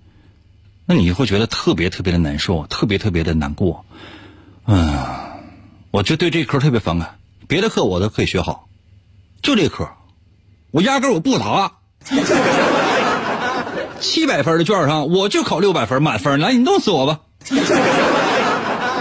[0.86, 3.84] 那你会觉得特别特别的难受，特别特别的难过，
[4.64, 5.29] 嗯。
[5.90, 8.68] 我就对这科特别反感，别的课我都可以学好，
[9.42, 9.88] 就这科，
[10.70, 11.72] 我压根我不答。
[14.00, 17.20] 七百分的卷上，我就考六百分满分，来你弄死我吧！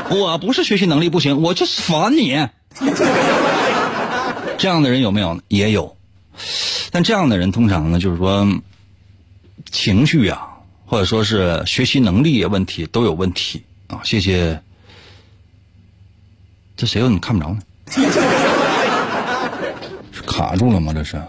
[0.10, 2.48] 我不是学习能力不行，我就是烦你。
[4.58, 5.40] 这样的人有没有？
[5.48, 5.96] 也有，
[6.92, 8.46] 但这样的人通常呢，就是说
[9.72, 10.50] 情绪啊，
[10.86, 14.02] 或者说是学习能力问题都有问题啊。
[14.04, 14.62] 谢谢。
[16.80, 17.60] 这谁又你看不着呢？
[20.14, 20.94] 是卡住了吗？
[20.94, 21.28] 这是啊，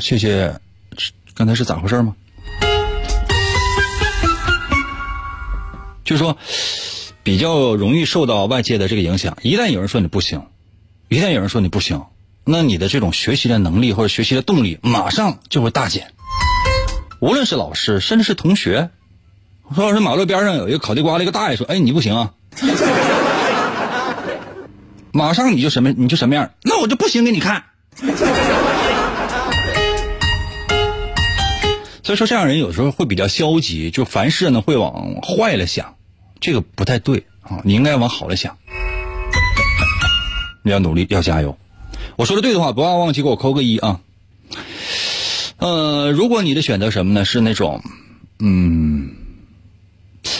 [0.00, 0.58] 谢谢。
[1.34, 2.16] 刚才是咋回事吗？
[6.02, 6.38] 就是说，
[7.22, 9.36] 比较容易受到外界的这个影响。
[9.42, 10.46] 一旦有人说你不行，
[11.10, 12.02] 一旦有人说你不行，
[12.44, 16.10] 那你的这种学习的能力或者学习的动力马上就会大减。
[17.20, 18.88] 无论是老师，甚至是同学，
[19.74, 22.32] 说是马路边上有一个烤地瓜的一个大爷说：“哎，你不行啊。”
[25.12, 27.64] 马上你就什么你就什么样，那我就不行给你看。
[32.02, 35.94] 所以说，这样人有时候会比较消极，就凡事呢会往坏了想，
[36.40, 38.56] 这个不太对啊，你应该往好了想。
[40.64, 41.56] 你要努力，要加油。
[42.16, 44.00] 我说的对的话，不要忘记给我扣个一啊。
[45.58, 47.24] 呃，如果你的选择什么呢？
[47.24, 47.82] 是那种，
[48.40, 49.10] 嗯，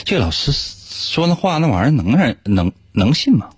[0.03, 3.49] 这老师说那话那玩意儿能让能能信吗？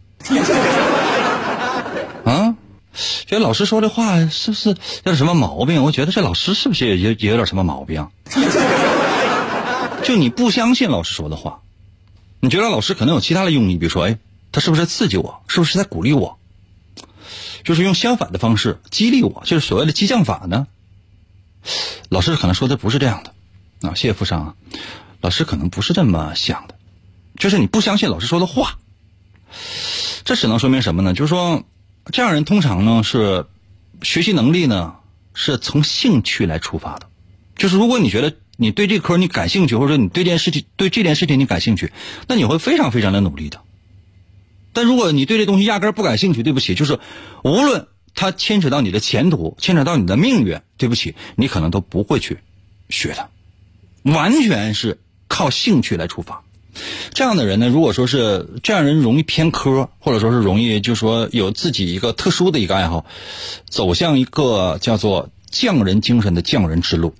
[3.27, 5.83] 觉得老师说的话是不是有点什么毛病？
[5.83, 8.07] 我觉得这老师是不是也也也有点什么毛病？
[10.03, 11.61] 就你不相信老师说的话，
[12.39, 14.19] 你觉得老师可能有其他的用意，比如说，哎，
[14.51, 15.41] 他是不是在刺激我？
[15.47, 16.37] 是不是在鼓励我？
[17.63, 20.67] 就是用相反的方式激励我，就是所谓的激将法呢。
[22.09, 24.53] 老师可能说的不是这样的啊，谢谢富商啊，
[25.21, 26.75] 老师可能不是这么想的，
[27.39, 28.77] 就是你不相信老师说的话，
[30.23, 31.15] 这只能说明什么呢？
[31.15, 31.63] 就是说，
[32.11, 33.45] 这样人通常呢是
[34.01, 34.95] 学习能力呢
[35.33, 37.07] 是从兴趣来出发的，
[37.57, 41.91] 就是如果你觉得你对这科你感兴趣，或者你对这件事情对这件事情你感兴趣，
[42.27, 43.59] 那你会非常非常的努力的。
[44.71, 46.99] 但如果你对这东西压根不感兴趣，对不起，就是
[47.43, 52.37] 无论它牵扯到你的前途，牵扯到你的命运，对不起，你可能都不会去
[52.89, 53.29] 学它，
[54.09, 56.44] 完全是靠兴趣来出发。
[57.13, 63.05] 这样的人呢，如果说是这样人容易偏科，或者说是容易就说有自己一个特殊的一个爱好，
[63.69, 67.13] 走向一个叫做匠人精神的匠人之路。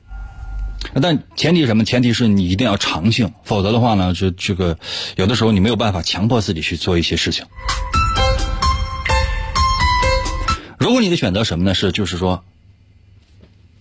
[1.01, 1.83] 但前提什么？
[1.83, 4.77] 前提是你一定要长性，否则的话呢，这这个
[5.15, 7.43] 有的时候你没有办法强迫自己去做一些事情。
[10.77, 11.73] 如果你的选择什么呢？
[11.73, 12.43] 是就是说，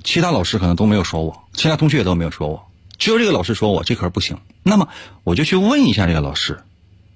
[0.03, 2.67] 其他老师可能都没有说我，其他同学也都没有说我，
[2.99, 4.39] 只有这个老师说我这科不行。
[4.63, 4.89] 那么
[5.25, 6.63] 我就去问一下这个老师，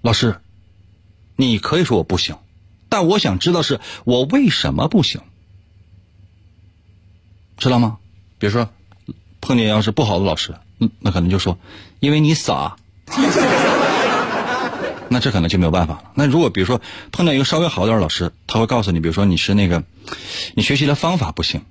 [0.02, 0.40] 老师，
[1.36, 2.36] 你可以说我不行，
[2.88, 5.20] 但我想知道是我为什么不行，
[7.56, 7.98] 知道吗？
[8.38, 8.68] 比如说。
[9.40, 10.56] 碰见要是不好的老师，
[10.98, 11.56] 那可能就说，
[12.00, 12.76] 因为你傻，
[15.08, 16.10] 那这可能就没有办法了。
[16.14, 16.80] 那如果比如说
[17.12, 19.84] 碰到一个稍微好点的老师，他会告诉你，比如说你是那个，
[20.54, 21.64] 你学习的方法不行，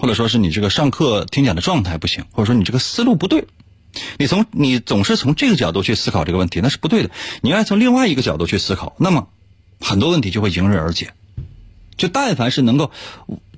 [0.00, 3.46] 或者说是你这个上课听讲的状态不行，或者说你这个思路不对，
[4.16, 7.10] 你从你总是从这个角度去思考这个问题，那是不对的。
[7.42, 9.28] 你要从另外一个角度去思考，那么
[9.78, 11.12] 很多问题就会迎刃而解。
[11.98, 12.90] 就但凡是能够，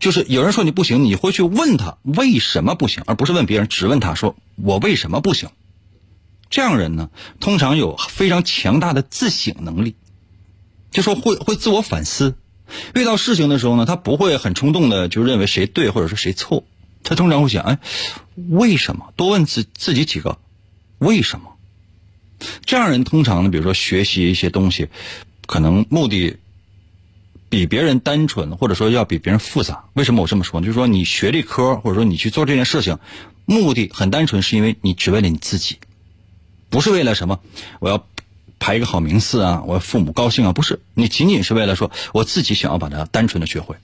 [0.01, 5.49] 就是有人说你不行，你会去问他为什么不行，而不是问别人，只问他说我为什么不行。
[6.51, 9.95] 这样人呢，通常有非常强大的自省能力，
[10.91, 12.35] 就说会会自我反思。
[12.95, 16.65] 遇到事情的时候呢，他不会很冲动的就认为谁对或者说谁错，
[17.03, 17.79] 他通常会想，哎，
[18.51, 19.13] 为什么？
[19.17, 20.39] 多问自自己几个
[20.99, 21.57] 为什么。
[22.65, 24.89] 这样人通常呢，比如说学习一些东西，
[25.47, 26.39] 可能目的。
[27.49, 29.85] 比别人单纯，或者说要比别人复杂。
[29.93, 30.63] 为什么我这么说？
[30.63, 32.99] 就是说你学这科，或者说你去做这件事情，
[33.45, 35.77] 目的很单纯，是因为你只为了你自己，
[36.71, 37.41] 不是为了什么
[37.79, 38.07] 我要
[38.63, 40.81] 排一个好名次啊，我父母高兴啊，不是。
[40.95, 43.75] 你仅仅是为了说我自己想要把它单纯的学会。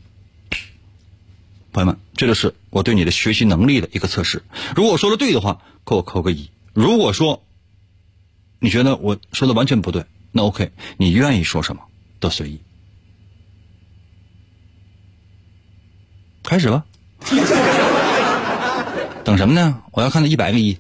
[1.73, 4.45] 朋友们，这就是我对你的学习能力的一个测试。
[4.77, 7.43] 如果说的对的话，给我扣个一；如果说
[8.61, 11.83] 你觉得我说的完全不对，那 OK，你愿意说什么
[12.21, 12.61] 都随意。
[16.45, 16.85] 开始吧，
[19.25, 19.83] 等什么呢？
[19.91, 20.79] 我要看到一百个一。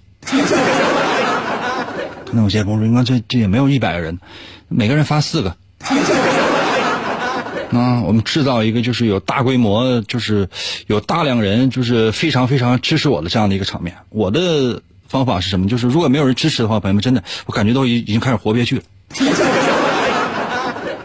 [2.32, 4.18] 那有些朋友说：“应该这这也没有一百个人，
[4.68, 5.56] 每个人发四个。”
[7.70, 10.48] 啊，我们制造一个就是有大规模，就是
[10.86, 13.94] 有大量人，就是非常非常支持我的这样的一个场面。
[14.08, 15.68] 我的方法是什么？
[15.68, 18.82] 就是如果没有人支持的话，朋友们真的，我感觉都已已经开始活不下去了。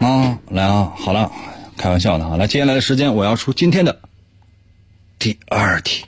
[0.00, 1.30] 啊，来啊，好了，
[1.76, 4.00] 开玩笑的啊，来，接下来的时间我要出今天的。
[5.18, 6.04] 第二题，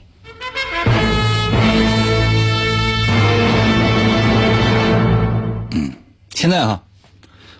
[6.37, 6.83] 现在哈，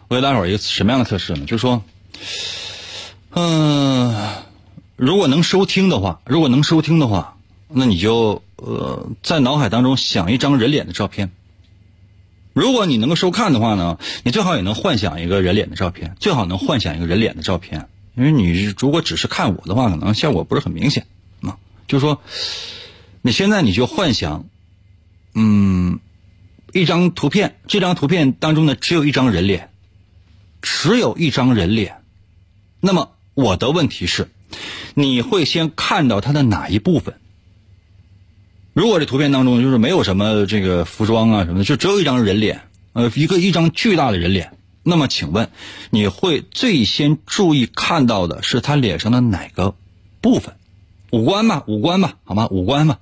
[0.08, 1.48] 我给大伙儿一个什么样的测试呢？
[1.48, 1.84] 就是说，
[3.32, 4.16] 嗯，
[4.96, 11.32] 如果能收听的话，如果能收听的话，那你就呃在脑海当中想一张人脸的照片。
[12.54, 21.08] 如果你能够收看的话呢，你最好也能幻想一个人脸的照片，最好能幻想一个人脸的照片，因为你如果只是看我的话，可能效果不是很明显。
[21.88, 22.22] 就是说，
[23.24, 24.46] 你现在你就幻想，
[25.34, 26.00] 嗯，
[26.78, 29.70] 一张图片，这张图片当中呢，只有一张人脸，
[30.62, 31.98] 只有一张人脸。
[32.80, 34.30] 那么我的问题是，
[34.94, 37.16] 你会先看到他的哪一部分？
[38.74, 42.62] 如果这图片当中就是没有什么这个服装啊什么的，就只有一张人脸，
[42.94, 45.50] 呃，一个一张巨大的人脸，那么请问，
[45.90, 49.74] 你会最先注意看到的是他脸上的哪个
[50.22, 50.54] 部分？
[51.12, 52.48] 五官吧，五官吧，好吗？
[52.52, 53.00] 五官吧，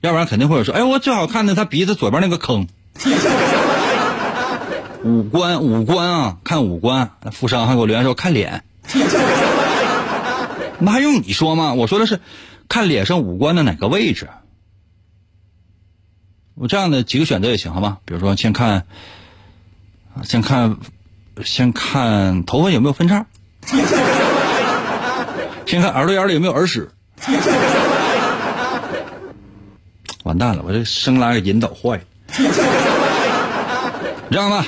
[0.00, 2.66] 要不然肯定会有说，哎，我最好看的他鼻子左边那个坑。
[5.04, 7.10] 五官，五官啊，看五官。
[7.30, 8.64] 富商还给我留言说看脸，
[10.78, 11.74] 那还用你说吗？
[11.74, 12.20] 我说的是
[12.68, 14.28] 看脸上五官的哪个位置。
[16.54, 17.98] 我这样的几个选择也行，好吗？
[18.04, 18.84] 比如说先看，
[20.24, 20.76] 先看，
[21.44, 23.24] 先看头发有没有分叉，
[25.66, 26.90] 先看耳朵眼里有没有耳屎。
[30.24, 32.02] 完蛋了，我这生拉给引导坏了。
[34.30, 34.66] 这样吧，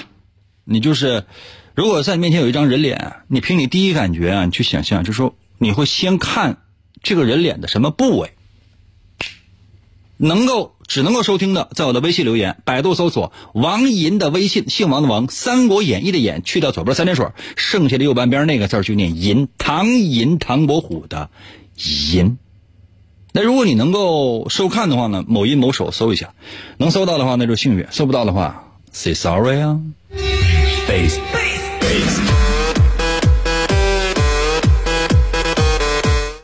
[0.64, 1.24] 你就是，
[1.74, 6.58] 如果在你面前有一张人脸，你凭你第一感觉啊，你去想象，就说你会先看
[7.02, 8.32] 这个人脸的什么部位？
[10.16, 21.30] 能够只能够收听的，在我的微信留言，百度搜索王银的微信，姓王的王，《三国演义》的演，去掉左边三点水，剩下的右半边那个字就念银，唐银，唐伯虎的
[22.12, 22.38] 银。
[23.40, 26.30] 那如果你能够收看的话呢，某音某手搜一下，
[26.76, 28.64] 能搜到的话那就幸运，搜不到的话。
[28.90, 29.78] Say sorry 啊！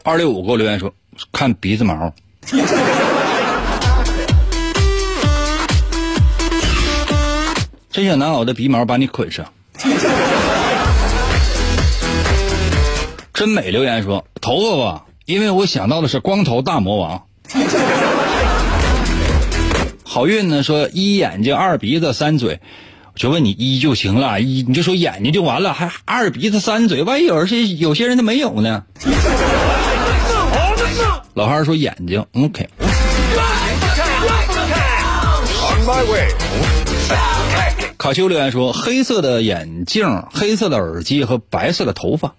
[0.04, 0.94] 二六五给我留言说
[1.32, 2.12] 看鼻子毛，
[7.90, 9.44] 真想拿我的鼻毛把你捆上。
[13.32, 17.24] 真美留言说头发吧，因为我想到的是光头大魔王。
[20.02, 20.62] 好运呢？
[20.62, 22.60] 说一眼睛，二鼻子，三嘴，
[23.14, 28.84] 我就问你一就行了，一你就说眼睛就完了，还二鼻子三嘴，万一有些有些人他没有呢？
[31.32, 32.68] 老汉说眼睛，OK。
[37.96, 42.34] 卡丘留言说黑色的眼镜，黑色的耳机和白色的头发，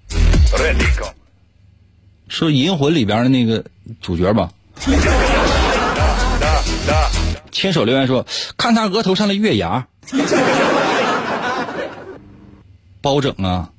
[2.28, 3.64] 是银魂里边的那个
[4.02, 4.50] 主角吧？
[7.52, 8.26] 牵手留言说
[8.58, 9.86] ：“看他额头上的月牙，
[13.02, 13.70] 不好整啊。”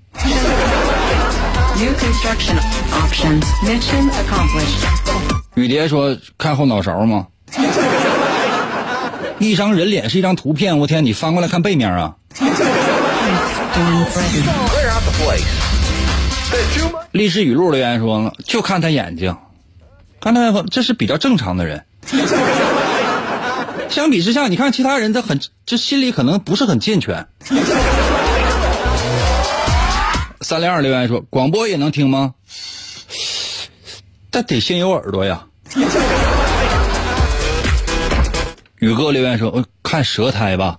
[5.55, 7.27] 雨蝶说：“看后脑勺吗？
[9.39, 12.15] 一张人脸是一张图片，我天，你翻过来看背面啊！”
[17.13, 19.37] 历史语录留言说：“就看他眼睛，
[20.21, 21.85] 看他这是比较正常的人。
[23.89, 27.27] ”相比之下，你看其他人，他很这心里可能不是很健全。
[30.43, 32.35] 三零二留言说：“广播也能听吗？”
[34.31, 35.47] 但得先有耳朵呀。
[38.79, 40.79] 宇哥留言说：“我看舌苔吧。”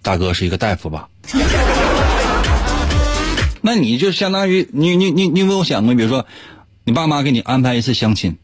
[0.00, 1.08] 大哥是一个大夫吧？
[3.62, 6.26] 那你就相当于你你你你有没有想过，比如说，
[6.84, 8.36] 你爸妈给你安排一次相亲，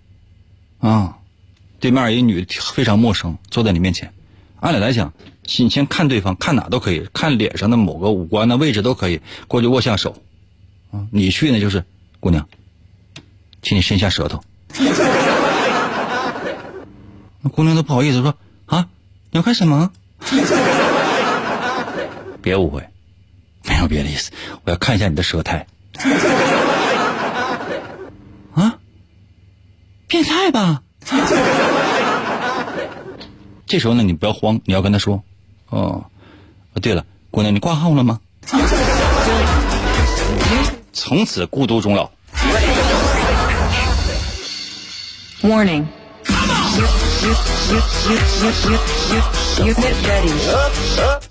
[0.78, 1.16] 啊？
[1.80, 4.12] 对面一女非常陌生，坐在你面前。
[4.60, 5.12] 按理来讲，
[5.58, 10.16] 你先看对方，看哪都可以，看脸上的某个五官的位置都可以，过去握下手。
[10.90, 11.84] 啊，你去呢就是，
[12.18, 12.48] 姑娘，
[13.62, 14.42] 请你伸一下舌头。
[17.40, 18.34] 那姑娘都不好意思说
[18.66, 18.88] 啊，
[19.30, 19.92] 你要干什么？
[22.42, 22.88] 别误会，
[23.68, 24.30] 没有别的意思，
[24.64, 25.66] 我要看一下你的舌苔。
[28.54, 28.78] 啊，
[30.06, 30.82] 变态吧？
[33.66, 35.22] 这时候呢，你不要慌，你要跟他说
[35.68, 36.04] ：“哦，
[36.80, 38.20] 对了，姑娘，你挂号了吗？”
[40.92, 42.10] 从此孤独终老。
[45.42, 45.84] Warning。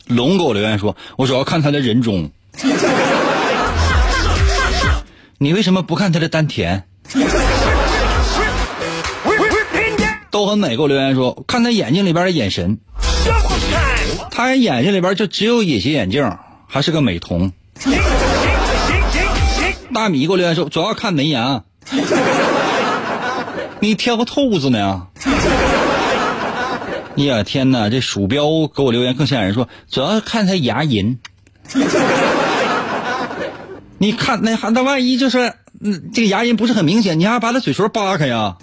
[0.07, 2.29] 龙狗留言说：“我主要看他的人中。”
[5.39, 6.83] 你为什么不看他的丹田？
[10.29, 12.79] 都很美，给我留言说，看他眼睛里边的眼神，
[14.31, 17.51] 他眼睛里边就只有隐形眼镜，还是个美瞳。
[19.93, 21.63] 大米给我留言说，主要看门牙，
[23.79, 25.07] 你挑个兔子呢？
[27.26, 31.18] 呀天哪，这鼠标给我留言更吓人，说主要看他牙龈。
[33.97, 38.55] 你看那那万一就是，嗯，这个牙龈不是很明显，你还把他嘴唇扒开呀？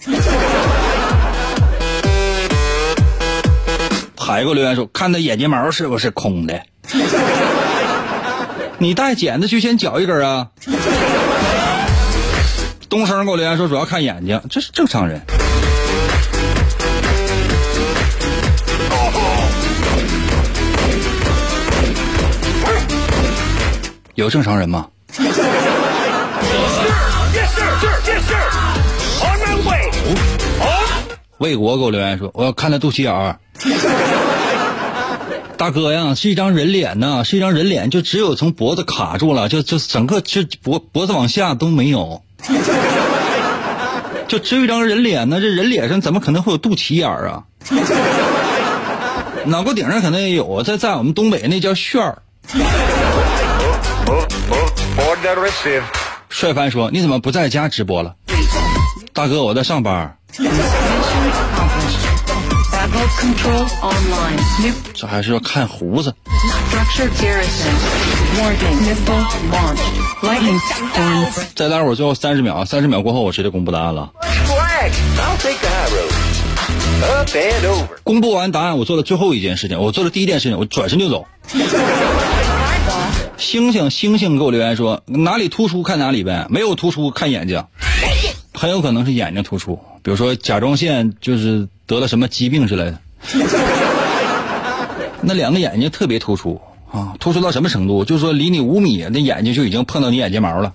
[4.17, 6.63] 还有个留言说：“看他眼睫毛是不是空的？
[8.79, 10.49] 你带剪子去先绞一根啊。”
[12.89, 15.21] 东升给我留言说：“主要看眼睛，这是正常人。”
[24.15, 24.87] 有正常人吗.
[31.39, 33.37] 魏国给我留言说，我要看他肚脐眼儿。
[35.59, 42.23] 大哥呀，是一张人脸呐，是一张人脸，就只有从脖子卡住了，就就整个就脖脖子往下都没有，
[44.29, 45.41] 就只有一张人脸呢。
[45.41, 47.43] 这人脸上怎么可能会有肚脐眼儿啊？
[49.47, 52.19] 脑瓜顶上可能也有啊，在在我们东北那叫旋儿。
[56.29, 58.15] 帅帆说：“你怎么不在家直播了？”
[59.15, 60.17] 大哥，我在上班。
[64.93, 66.15] 这还是要看胡子。
[71.55, 74.11] 再待会儿最后三十秒，三十秒过后我直接公布答案了。
[78.03, 81.27] 公布完答案，我做的最后一件事情，我做的第一件事情，我转身就走。
[83.45, 87.63] 星星星星给我留言说哪里突出看哪里呗，没有突出看眼睛，
[88.55, 92.99] 很有可能是眼睛突出，比如说甲状腺就是得了什么疾病之类的。
[95.21, 96.59] 那两个眼睛特别突出
[96.91, 98.05] 啊，突出到什么程度？
[98.07, 100.73] 就是说离你五米，那眼睛就已经碰到你眼睫毛了。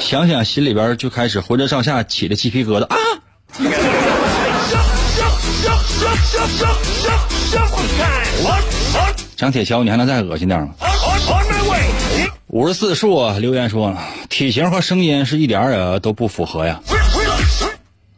[0.00, 2.96] 想想心里边就开始浑身上下起了鸡皮疙瘩啊！
[9.36, 10.74] 张铁桥，你还能再恶心点吗.
[12.46, 13.94] 五十四树留言说，
[14.30, 16.80] 体型和声音是一点儿也都不符合呀。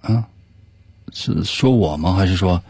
[0.01, 0.25] 啊
[1.13, 2.13] 是说我吗？
[2.13, 2.63] 还是说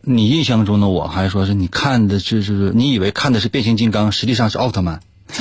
[0.00, 1.06] 你印象中的我？
[1.06, 5.00] 还是说是你看的是是你以为看的是变形金刚，实际上是奥特曼？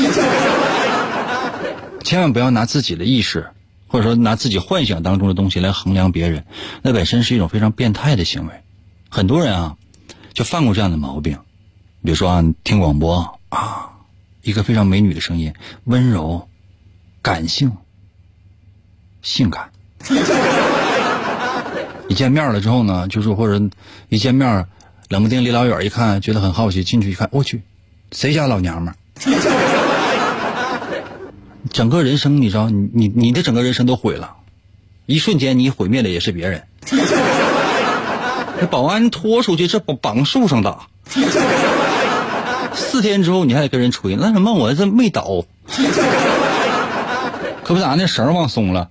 [2.03, 3.47] 千万不要拿自己的意识，
[3.87, 6.43] 或者说拿自己幻想当中的东西来衡量别人，
[6.81, 8.53] 那本身是一种非常变态的行为。
[9.07, 9.77] 很多人啊，
[10.33, 11.37] 就犯过这样的毛病。
[12.03, 13.91] 比如说啊，听广播啊，
[14.41, 16.47] 一个非常美女的声音，温柔、
[17.21, 17.71] 感性、
[19.21, 19.69] 性感。
[22.07, 23.69] 一见面了之后呢，就是或者
[24.07, 24.65] 一见面，
[25.09, 27.61] 冷不丁离老远一看，觉得很好奇，进去一看，我去，
[28.11, 28.93] 谁家老娘们？
[31.71, 34.37] 整个人生，你知道，你你你的整个人生都毁了，
[35.05, 36.63] 一瞬间你毁灭的也是别人。
[38.59, 40.87] 这保安拖出去，这绑绑树上打。
[42.99, 45.45] 四天之后你还得跟人吹，那什么我这没倒，
[47.63, 48.89] 可不咋那绳儿忘松了。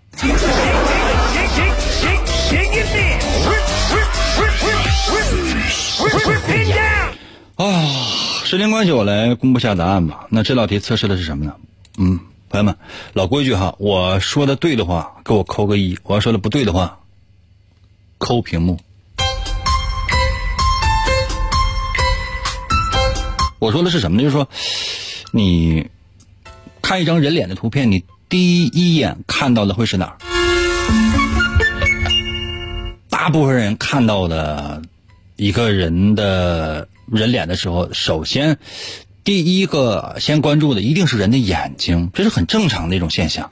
[7.57, 7.67] 啊，
[8.45, 10.25] 时间关系，我来公布下答案吧。
[10.31, 11.53] 那这道题测试的是什么呢？
[11.99, 12.75] 嗯，朋友们，
[13.13, 17.01] 老规矩哈，我说的对的话给我扣个一，我要说的不对的话，
[18.17, 18.79] 扣屏幕。
[23.59, 24.23] 我说的是什么呢？
[24.23, 24.49] 就是说，
[25.33, 25.89] 你
[26.81, 30.17] 看一张人脸的图片，你第一眼看到的会是哪儿？
[33.09, 34.81] 大部分人看到的
[35.37, 38.57] 一个人的人脸的时候，首先
[39.25, 43.51] 第一个先关注的一定是人的眼睛，这是很正常的一种现象。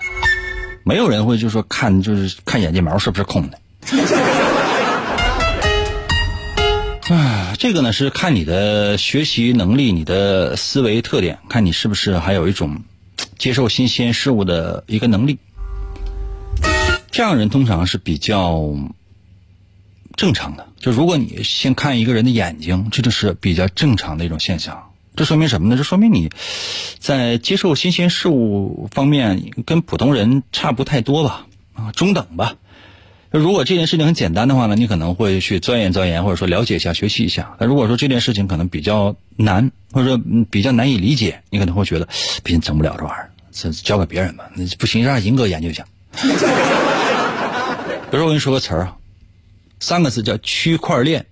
[0.84, 3.58] 没有人会就说看就是看眼睫毛是不是空的。
[7.08, 12.82] 啊，这个呢是看你的学习能力、你的思维特点，看你是不是还有一种
[13.38, 15.38] 接受新鲜事物的一个能力。
[17.12, 18.74] 这样人通常是比较
[20.16, 20.66] 正常的。
[20.80, 24.90] 就如果你先看一个人的眼睛，这就是比较正常的一种现象。
[25.14, 25.76] 这说明什么呢？
[25.76, 26.30] 这说明你
[26.98, 32.56] 在接受新鲜事物方面跟普通人差不太多吧，啊，中等吧。
[33.38, 37.56] 如果这件事情很简单的话呢，你可能会去钻研钻研，或者说了解一下、学习一下。
[37.58, 40.20] 那如果说这件事情可能比较难，或者说
[40.50, 42.06] 比较难以理解，你可能会觉得
[42.42, 44.50] 毕竟整不了这玩意儿，这交给别人吧。
[44.54, 45.84] 那不行，让银哥研究一下。
[46.16, 46.28] 比
[48.12, 48.96] 如说我跟你说个词儿啊，
[49.80, 51.26] 三个字叫区块链。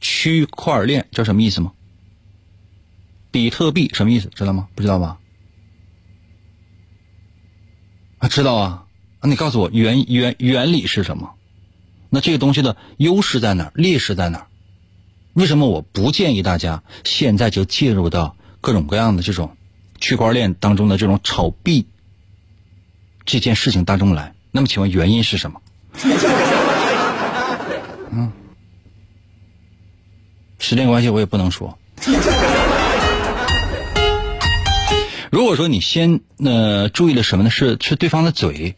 [0.00, 1.72] 区块链知道什么意思吗？
[3.30, 4.30] 比特币什么意思？
[4.34, 4.66] 知道吗？
[4.74, 5.18] 不知道吧？
[8.18, 8.84] 啊，知道啊。
[9.22, 11.30] 那你告诉我原原原理是什么？
[12.08, 13.72] 那这个东西的优势在哪儿？
[13.74, 14.46] 劣势在哪儿？
[15.34, 19.56] 为什么我不建议大家现在就介入到各种各样的这种
[20.00, 21.86] 区块链当中的这种炒币
[23.24, 24.34] 这件事情当中来？
[24.50, 25.60] 那么请问原因是什么？
[28.12, 28.32] 嗯，
[30.58, 31.78] 时间关系我也不能说。
[35.30, 37.50] 如果说你先呃注意了什么呢？
[37.50, 38.74] 是是对方的嘴。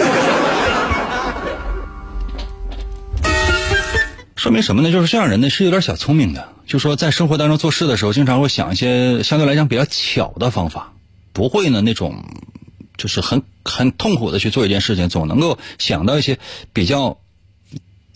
[4.37, 4.91] 说明什么呢？
[4.91, 10.93] 就是这样人呢是有点小聪明的，就说在生活当中做事的时候，经常会想一些相对来讲比较巧的方法，
[11.33, 12.25] 不会呢那种
[12.97, 16.41] 就是很很痛苦的去做一件事情，总能够想到一些
[16.73, 17.19] 比较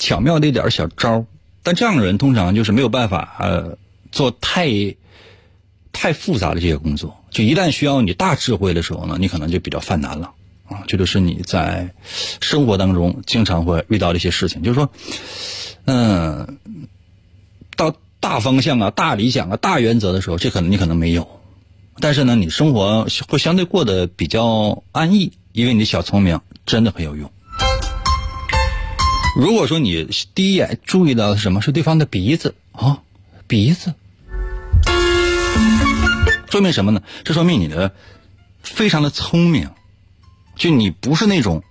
[0.01, 1.25] 巧妙的一点小招。
[1.63, 3.79] 但这样的人通常就是没有办法呃
[4.11, 4.69] 做太
[5.93, 10.33] 太复杂的这些工作，就一旦需要你大智慧的时候呢，你可能就比较犯难了
[10.69, 10.85] 啊。
[10.87, 11.91] 这就是你在
[12.41, 14.91] 生活当中经常会遇到的一些事情，就是说，
[15.85, 16.59] 嗯、
[17.77, 21.29] 到大方向啊、大理想啊、大原则的时候，这可能你可能没有，
[22.01, 27.31] 但是呢，你生活会相对过得比较安逸，因为你的小聪明真的很有用。
[29.39, 33.03] 如果说你第一眼注意到的是什么是对方的鼻子啊，
[33.47, 33.93] 鼻子，
[36.51, 37.03] 说明什么呢？
[37.23, 37.93] 这说明你的
[38.63, 39.69] 非常的聪明，
[40.57, 41.63] 就你不是那种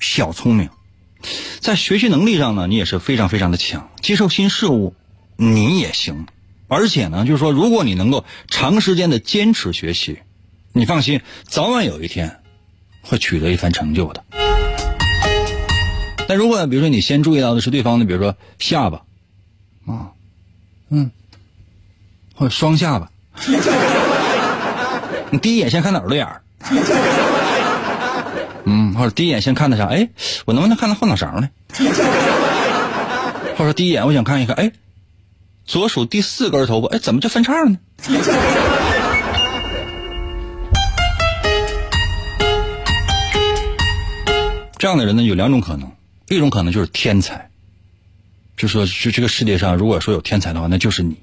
[0.00, 0.68] 小聪明，
[1.60, 4.94] 在学习能力上呢，你也是非常非常的强，接受新事物
[5.36, 6.26] 你也行，
[6.68, 10.18] 而且呢，就是说，如果你能够长时间的坚持学习，
[10.72, 12.40] 你放心，早晚有一天
[13.02, 14.24] 会取得一番成就的。
[16.26, 19.02] 但如果比如说你先注意到的是对方的，比如说下巴，
[19.86, 20.10] 啊，
[20.88, 21.10] 嗯，
[22.34, 23.10] 或者双下巴，
[25.30, 26.42] 你第一眼先看哪儿的眼儿，
[28.64, 29.86] 嗯，或者第一眼先看他啥？
[29.86, 30.08] 哎，
[30.46, 31.50] 我能不能看他后脑勺呢？
[33.56, 34.72] 或者说第一眼我想看一看，哎，
[35.64, 37.78] 左手第四根头发，哎，怎么就分叉了呢？
[44.78, 45.90] 这样的人呢，有两种可能，
[46.28, 47.48] 一种可能就是天才，
[48.56, 51.16] 就说就这个世界上如果说有天才的话，那就是你，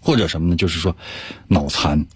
[0.00, 0.56] 或者什么呢？
[0.56, 0.96] 就是说
[1.48, 2.06] 脑残。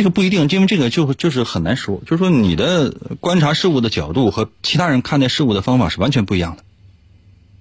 [0.00, 2.90] 这个不一定，因为这个就就是很难说，就是说你的
[3.20, 6.64] 观察事物的角度和其他人看待事物的方法是完全不一样的。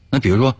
[0.09, 0.55] 那比如说，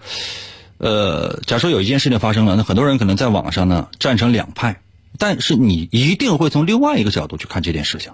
[0.78, 4.82] 呃，假设有一件事情发生了，那很多人可能在网上呢站成两派，
[5.18, 8.12] 但是你一定会从另外一个角度去看这件事情。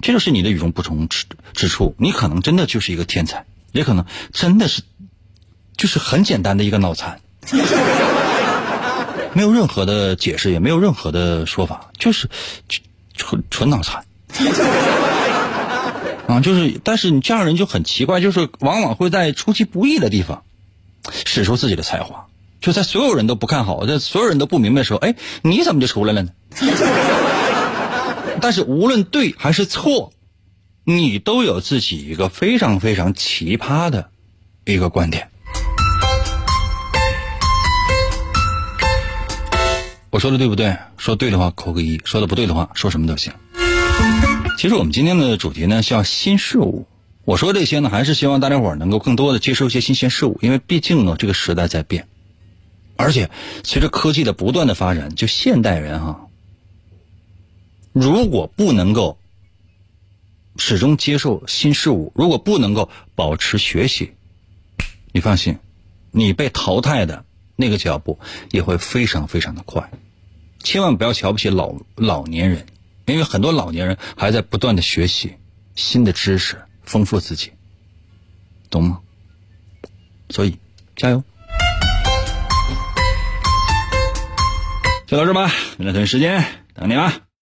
[0.00, 1.24] 这就是你的与众不同之
[1.54, 1.96] 之处。
[1.98, 4.82] 你可能真的就是一个天才，也可能真的是
[5.76, 7.20] 就是很简单的一个脑残，
[9.34, 12.28] 没有任何的解释，也没有任何的说法，就是
[13.14, 14.04] 纯纯脑残。
[16.26, 20.42] 啊，就是，但是你这样人就很奇怪，就是往往会在出其不意的地方
[21.24, 22.26] 使出自己的才华，
[22.60, 26.30] 就在所有人都不看好，在所有人都不明白的时候，哎，你怎么就出来了呢？
[28.40, 30.12] 但是无论对还是错，
[30.84, 34.10] 你都有自己一个非常非常奇葩的
[34.64, 35.30] 一个观点。
[40.10, 40.76] 我说的对不对？
[40.96, 43.32] 说对的话扣个一，说的不对的话说什么都行。
[44.56, 46.86] 其实我们今天的主题呢叫新事物。
[47.24, 52.08] 我说这些呢，还是希望大家伙能够更多的接受一些新鲜事物，因为毕竟呢这个时代在变，
[52.96, 53.30] 而且
[53.64, 56.26] 随着科技的不断的发展，就现代人哈、
[57.92, 59.18] 如果不能够
[60.56, 64.12] 始终接受新事物，如果不能够保持学习，
[65.12, 65.58] 你放心，
[66.10, 67.26] 你被淘汰的
[67.60, 68.16] 那个脚步
[68.52, 69.90] 也会非常非常的快。
[70.62, 72.64] 千万不要瞧不起老老年人，
[73.06, 75.34] 因为很多老年人还在不断的学习
[75.74, 77.50] 新的知识，丰富自己，
[78.70, 79.00] 懂吗？
[80.30, 80.56] 所以
[80.94, 81.20] 加油！
[85.08, 86.44] 就到这吧，明天同一时间
[86.74, 87.27] 等你啊。